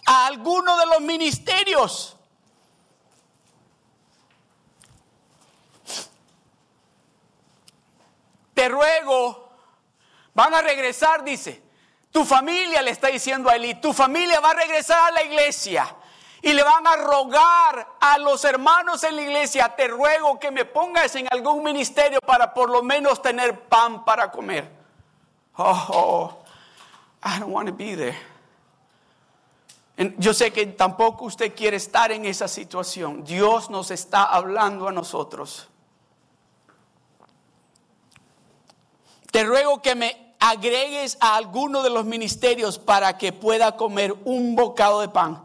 [0.04, 2.18] a alguno de los ministerios.
[8.52, 9.48] Te ruego,
[10.34, 11.67] van a regresar, dice.
[12.10, 15.94] Tu familia le está diciendo a Eli, tu familia va a regresar a la iglesia
[16.40, 20.64] y le van a rogar a los hermanos en la iglesia, te ruego que me
[20.64, 24.70] pongas en algún ministerio para por lo menos tener pan para comer.
[25.56, 26.38] Oh,
[27.24, 28.16] I don't want to be there.
[30.16, 33.24] Yo sé que tampoco usted quiere estar en esa situación.
[33.24, 35.68] Dios nos está hablando a nosotros.
[39.32, 44.54] Te ruego que me agregues a alguno de los ministerios para que pueda comer un
[44.54, 45.42] bocado de pan.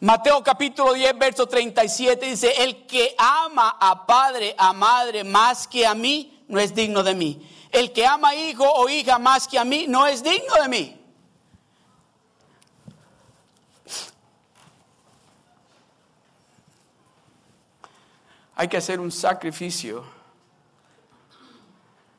[0.00, 5.86] Mateo capítulo 10, verso 37 dice, el que ama a padre, a madre más que
[5.86, 7.50] a mí, no es digno de mí.
[7.70, 10.68] El que ama a hijo o hija más que a mí, no es digno de
[10.68, 11.00] mí.
[18.56, 20.13] Hay que hacer un sacrificio.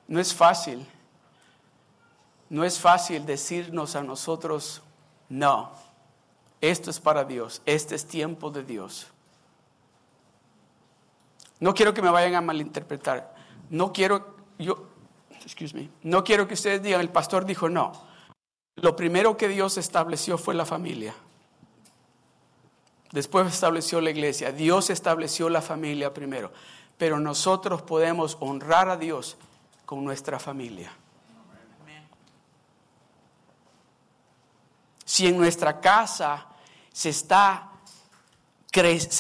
[0.07, 0.85] No es fácil.
[2.49, 4.81] No es fácil decirnos a nosotros,
[5.29, 5.71] no.
[6.61, 9.07] Esto es para Dios, este es tiempo de Dios.
[11.59, 13.33] No quiero que me vayan a malinterpretar.
[13.69, 14.87] No quiero, yo,
[15.43, 17.91] excuse me, no quiero que ustedes digan, el pastor dijo no.
[18.75, 21.15] Lo primero que Dios estableció fue la familia.
[23.11, 24.51] Después estableció la iglesia.
[24.51, 26.51] Dios estableció la familia primero.
[26.97, 29.37] Pero nosotros podemos honrar a Dios
[29.86, 30.91] con nuestra familia.
[35.03, 36.47] Si en nuestra casa
[36.91, 37.69] se está,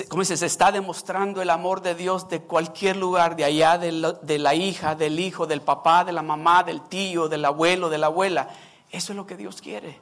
[0.09, 4.55] ¿cómo se, está demostrando el amor de Dios de cualquier lugar, de allá de la
[4.55, 8.49] hija, del hijo, del papá, de la mamá, del tío, del abuelo, de la abuela.
[8.89, 9.99] Eso es lo que Dios quiere.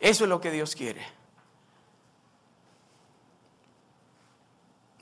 [0.00, 1.06] Eso es lo que Dios quiere.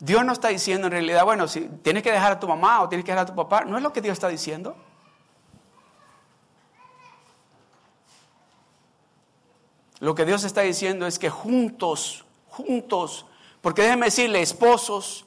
[0.03, 2.89] Dios no está diciendo en realidad, bueno, si tienes que dejar a tu mamá o
[2.89, 4.75] tienes que dejar a tu papá, no es lo que Dios está diciendo.
[10.01, 13.27] Lo que Dios está diciendo es que juntos, juntos,
[13.61, 15.25] porque déjeme decirle, esposos,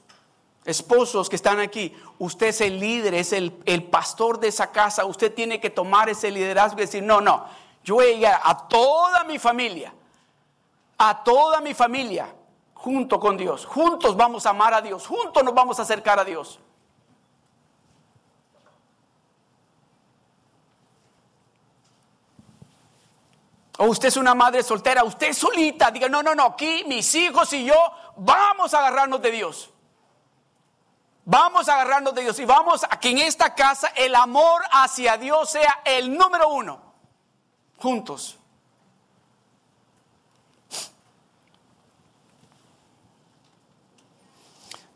[0.66, 3.54] esposos que están aquí, usted es el líder, es el,
[3.90, 7.46] pastor de esa casa, usted tiene que tomar ese liderazgo y decir, no, no,
[7.86, 9.94] yo voy a llegar a toda mi familia,
[10.98, 12.28] a toda mi familia,
[12.86, 16.24] junto con Dios, juntos vamos a amar a Dios, juntos nos vamos a acercar a
[16.24, 16.60] Dios.
[23.80, 27.52] O usted es una madre soltera, usted solita, diga, no, no, no, aquí mis hijos
[27.54, 27.74] y yo
[28.18, 29.72] vamos a agarrarnos de Dios.
[31.26, 35.18] Vamos a agarrarnos de Dios y vamos a que en esta casa el amor hacia
[35.18, 36.80] Dios sea el número uno.
[37.80, 38.38] Juntos.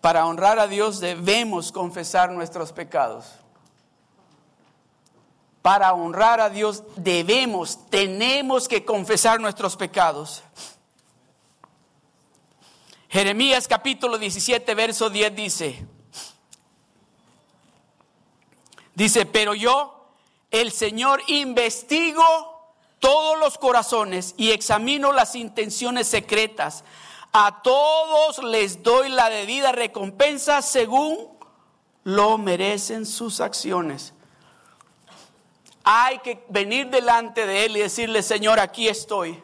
[0.01, 3.25] Para honrar a Dios debemos confesar nuestros pecados
[5.61, 10.41] para honrar a Dios debemos, tenemos que confesar nuestros pecados.
[13.09, 15.85] Jeremías capítulo 17, verso 10 dice,
[18.93, 20.13] dice, pero yo,
[20.51, 22.23] el Señor, investigo
[22.99, 26.83] todos los corazones y examino las intenciones secretas.
[27.31, 31.29] A todos les doy la debida recompensa según
[32.03, 34.13] lo merecen sus acciones
[35.91, 39.41] hay que venir delante de Él y decirle, Señor, aquí estoy.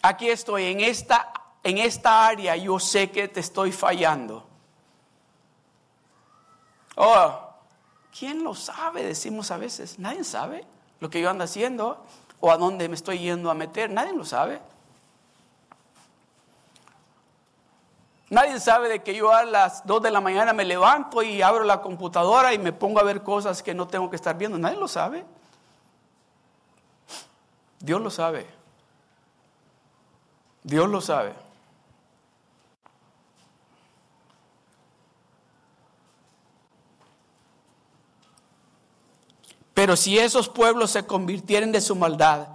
[0.00, 1.30] Aquí estoy, en esta,
[1.62, 4.46] en esta área yo sé que te estoy fallando.
[6.96, 7.40] Oh,
[8.18, 9.02] ¿quién lo sabe?
[9.02, 10.64] Decimos a veces, nadie sabe
[11.00, 12.02] lo que yo ando haciendo
[12.40, 14.62] o a dónde me estoy yendo a meter, nadie lo sabe.
[18.32, 21.64] Nadie sabe de que yo a las 2 de la mañana me levanto y abro
[21.64, 24.56] la computadora y me pongo a ver cosas que no tengo que estar viendo.
[24.56, 25.22] Nadie lo sabe.
[27.78, 28.46] Dios lo sabe.
[30.62, 31.34] Dios lo sabe.
[39.74, 42.48] Pero si esos pueblos se convirtieren de su maldad,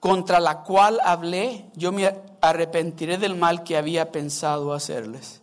[0.00, 5.42] contra la cual hablé, yo me arrepentiré del mal que había pensado hacerles.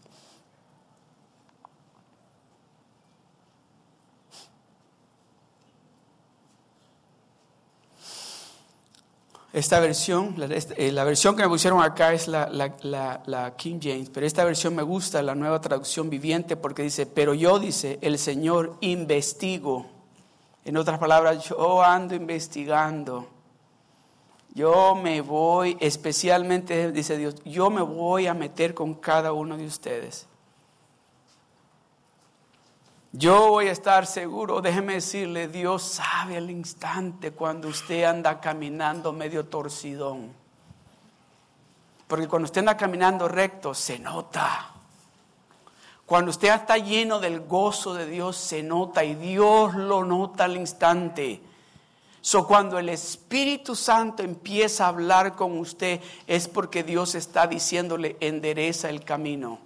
[9.51, 14.25] esta versión, la, eh, versión que me pusieron acá es la, la, King James, pero
[14.25, 18.77] esta versión me gusta, la nueva traducción viviente, porque dice, pero yo, dice, el Señor
[18.81, 19.87] investigo.
[20.65, 23.27] En otras palabras, yo ando investigando.
[24.59, 29.65] Yo me voy, especialmente, dice Dios, yo me voy a meter con cada uno de
[29.65, 30.27] ustedes.
[33.13, 39.13] Yo voy a estar seguro, déjeme decirle, Dios sabe al instante cuando usted anda caminando
[39.13, 40.33] medio torcidón.
[42.09, 44.71] Porque cuando usted anda caminando recto, se nota.
[46.05, 50.57] Cuando usted está lleno del gozo de Dios, se nota y Dios lo nota al
[50.57, 51.41] instante.
[52.21, 58.17] So, cuando el Espíritu Santo empieza a hablar con usted, es porque Dios está diciéndole,
[58.19, 59.59] endereza el camino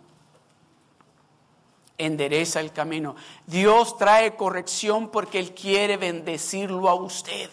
[1.97, 3.16] endereza el camino.
[3.45, 7.49] Dios trae corrección porque Él quiere bendecirlo a usted.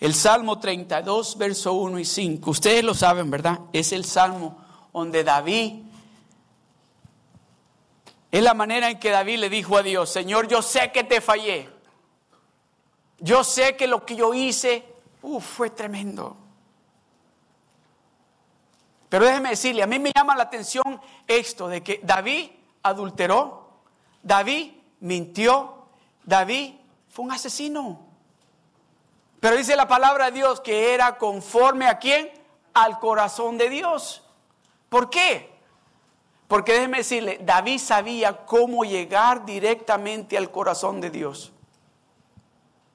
[0.00, 3.60] El Salmo 32, verso 1 y 5, ustedes lo saben, ¿verdad?
[3.72, 4.58] Es el Salmo
[4.92, 5.82] donde David,
[8.34, 11.20] es la manera en que David le dijo a Dios, Señor, yo sé que te
[11.20, 11.70] fallé.
[13.20, 14.84] Yo sé que lo que yo hice
[15.38, 16.36] fue tremendo.
[19.08, 22.50] Pero déjeme decirle, a mí me llama la atención esto de que David
[22.82, 23.68] adulteró,
[24.20, 25.86] David mintió,
[26.24, 26.74] David
[27.10, 28.00] fue un asesino.
[29.38, 32.32] Pero dice la palabra de Dios que era conforme a quién?
[32.72, 34.24] Al corazón de Dios.
[34.88, 35.53] ¿Por qué?
[36.54, 41.50] Porque déjeme decirle, David sabía cómo llegar directamente al corazón de Dios.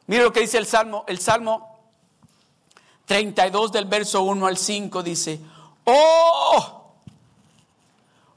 [0.07, 1.77] Mire lo que dice el Salmo, el Salmo
[3.03, 5.41] 32 del verso 1 al 5 dice,
[5.83, 6.93] Oh,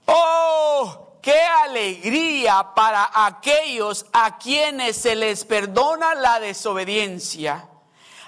[0.06, 7.68] oh, qué alegría para aquellos a quienes se les perdona la desobediencia,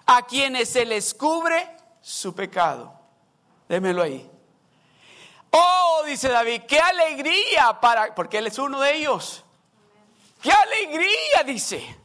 [0.07, 2.93] a quienes se les cubre su pecado.
[3.69, 4.31] Démelo ahí.
[5.57, 9.45] Oh, dice David, qué alegría para, porque él es uno de ellos.
[10.43, 11.97] Qué alegría, dice.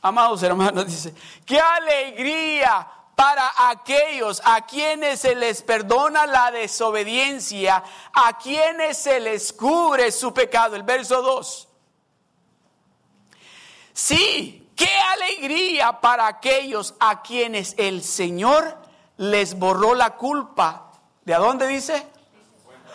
[0.00, 1.14] Amados hermanos, dice,
[1.44, 9.52] qué alegría para aquellos a quienes se les perdona la desobediencia, a quienes se les
[9.52, 10.74] cubre su pecado.
[10.74, 11.68] El verso 2.
[13.92, 18.78] Sí, qué alegría para aquellos a quienes el Señor
[19.18, 20.92] les borró la culpa.
[21.26, 22.06] ¿De a dónde dice?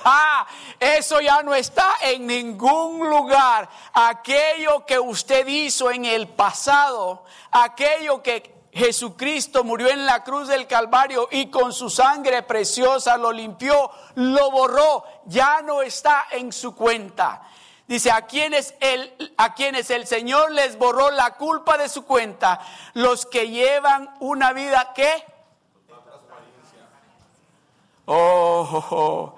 [0.08, 0.46] Ah,
[0.80, 3.68] eso ya no está en ningún lugar.
[3.92, 10.68] Aquello que usted hizo en el pasado, aquello que Jesucristo murió en la cruz del
[10.68, 16.76] Calvario y con su sangre preciosa lo limpió, lo borró, ya no está en su
[16.76, 17.42] cuenta.
[17.88, 22.60] Dice, a quienes, el, a quienes el Señor les borró la culpa de su cuenta,
[22.94, 25.24] los que llevan una vida que...
[28.08, 29.36] Oh, oh, oh,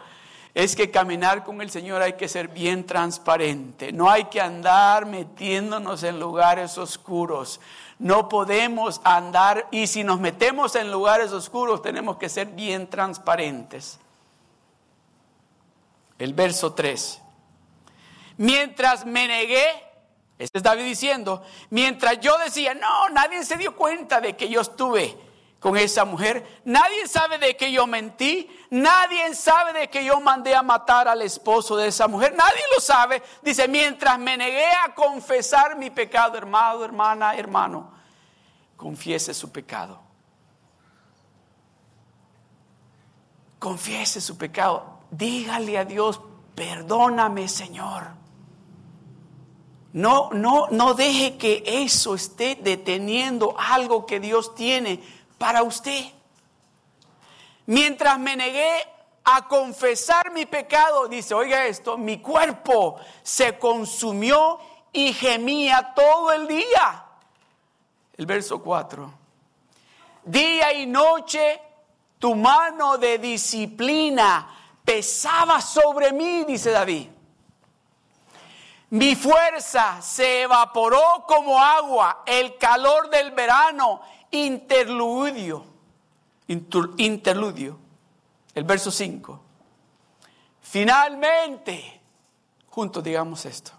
[0.57, 5.05] es que caminar con el Señor hay que ser bien transparente, no hay que andar
[5.05, 7.59] metiéndonos en lugares oscuros.
[7.99, 13.99] No podemos andar y si nos metemos en lugares oscuros tenemos que ser bien transparentes.
[16.17, 17.21] El verso 3.
[18.37, 19.67] Mientras me negué,
[20.39, 24.61] este es David diciendo, mientras yo decía, no, nadie se dio cuenta de que yo
[24.61, 25.26] estuve
[25.59, 30.55] con esa mujer, nadie sabe de que yo mentí, nadie sabe de que yo mandé
[30.55, 33.23] a matar al esposo de esa mujer, nadie lo sabe.
[33.41, 37.91] Dice, mientras me negué a confesar mi pecado, hermano, hermana, hermano,
[38.75, 39.99] confiese su pecado.
[43.57, 44.99] Confiese su pecado.
[45.09, 46.21] Dígale a Dios,
[46.53, 48.15] perdóname, Señor.
[49.93, 55.01] No, no, no deje que eso esté deteniendo algo que Dios tiene
[55.37, 56.05] para usted.
[57.65, 58.87] Mientras me negué
[59.23, 64.59] a confesar mi pecado, dice, oiga esto, mi cuerpo se consumió
[64.93, 67.05] y gemía todo el día.
[68.15, 69.13] El verso 4.
[70.23, 71.61] Día y noche
[72.19, 74.47] tu mano de disciplina
[74.83, 77.09] pesaba sobre mí, dice David.
[78.89, 84.01] Mi fuerza se evaporó como agua, el calor del verano,
[84.31, 85.65] interludio,
[86.47, 87.79] interludio,
[88.53, 89.41] el verso 5.
[90.61, 92.01] Finalmente,
[92.69, 93.71] juntos digamos esto,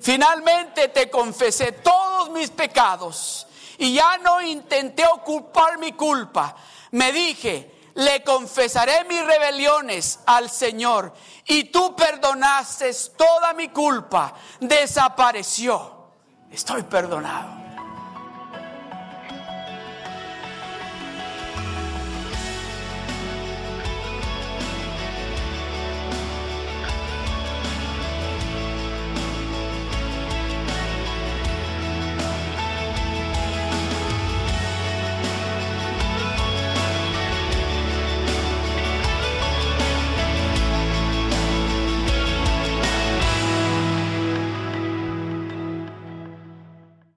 [0.00, 3.46] finalmente te confesé todos mis pecados
[3.78, 6.54] y ya no intenté ocupar mi culpa.
[6.92, 11.12] Me dije, le confesaré mis rebeliones al Señor
[11.46, 14.34] y tú perdonaste toda mi culpa.
[14.60, 16.08] Desapareció.
[16.50, 17.65] Estoy perdonado.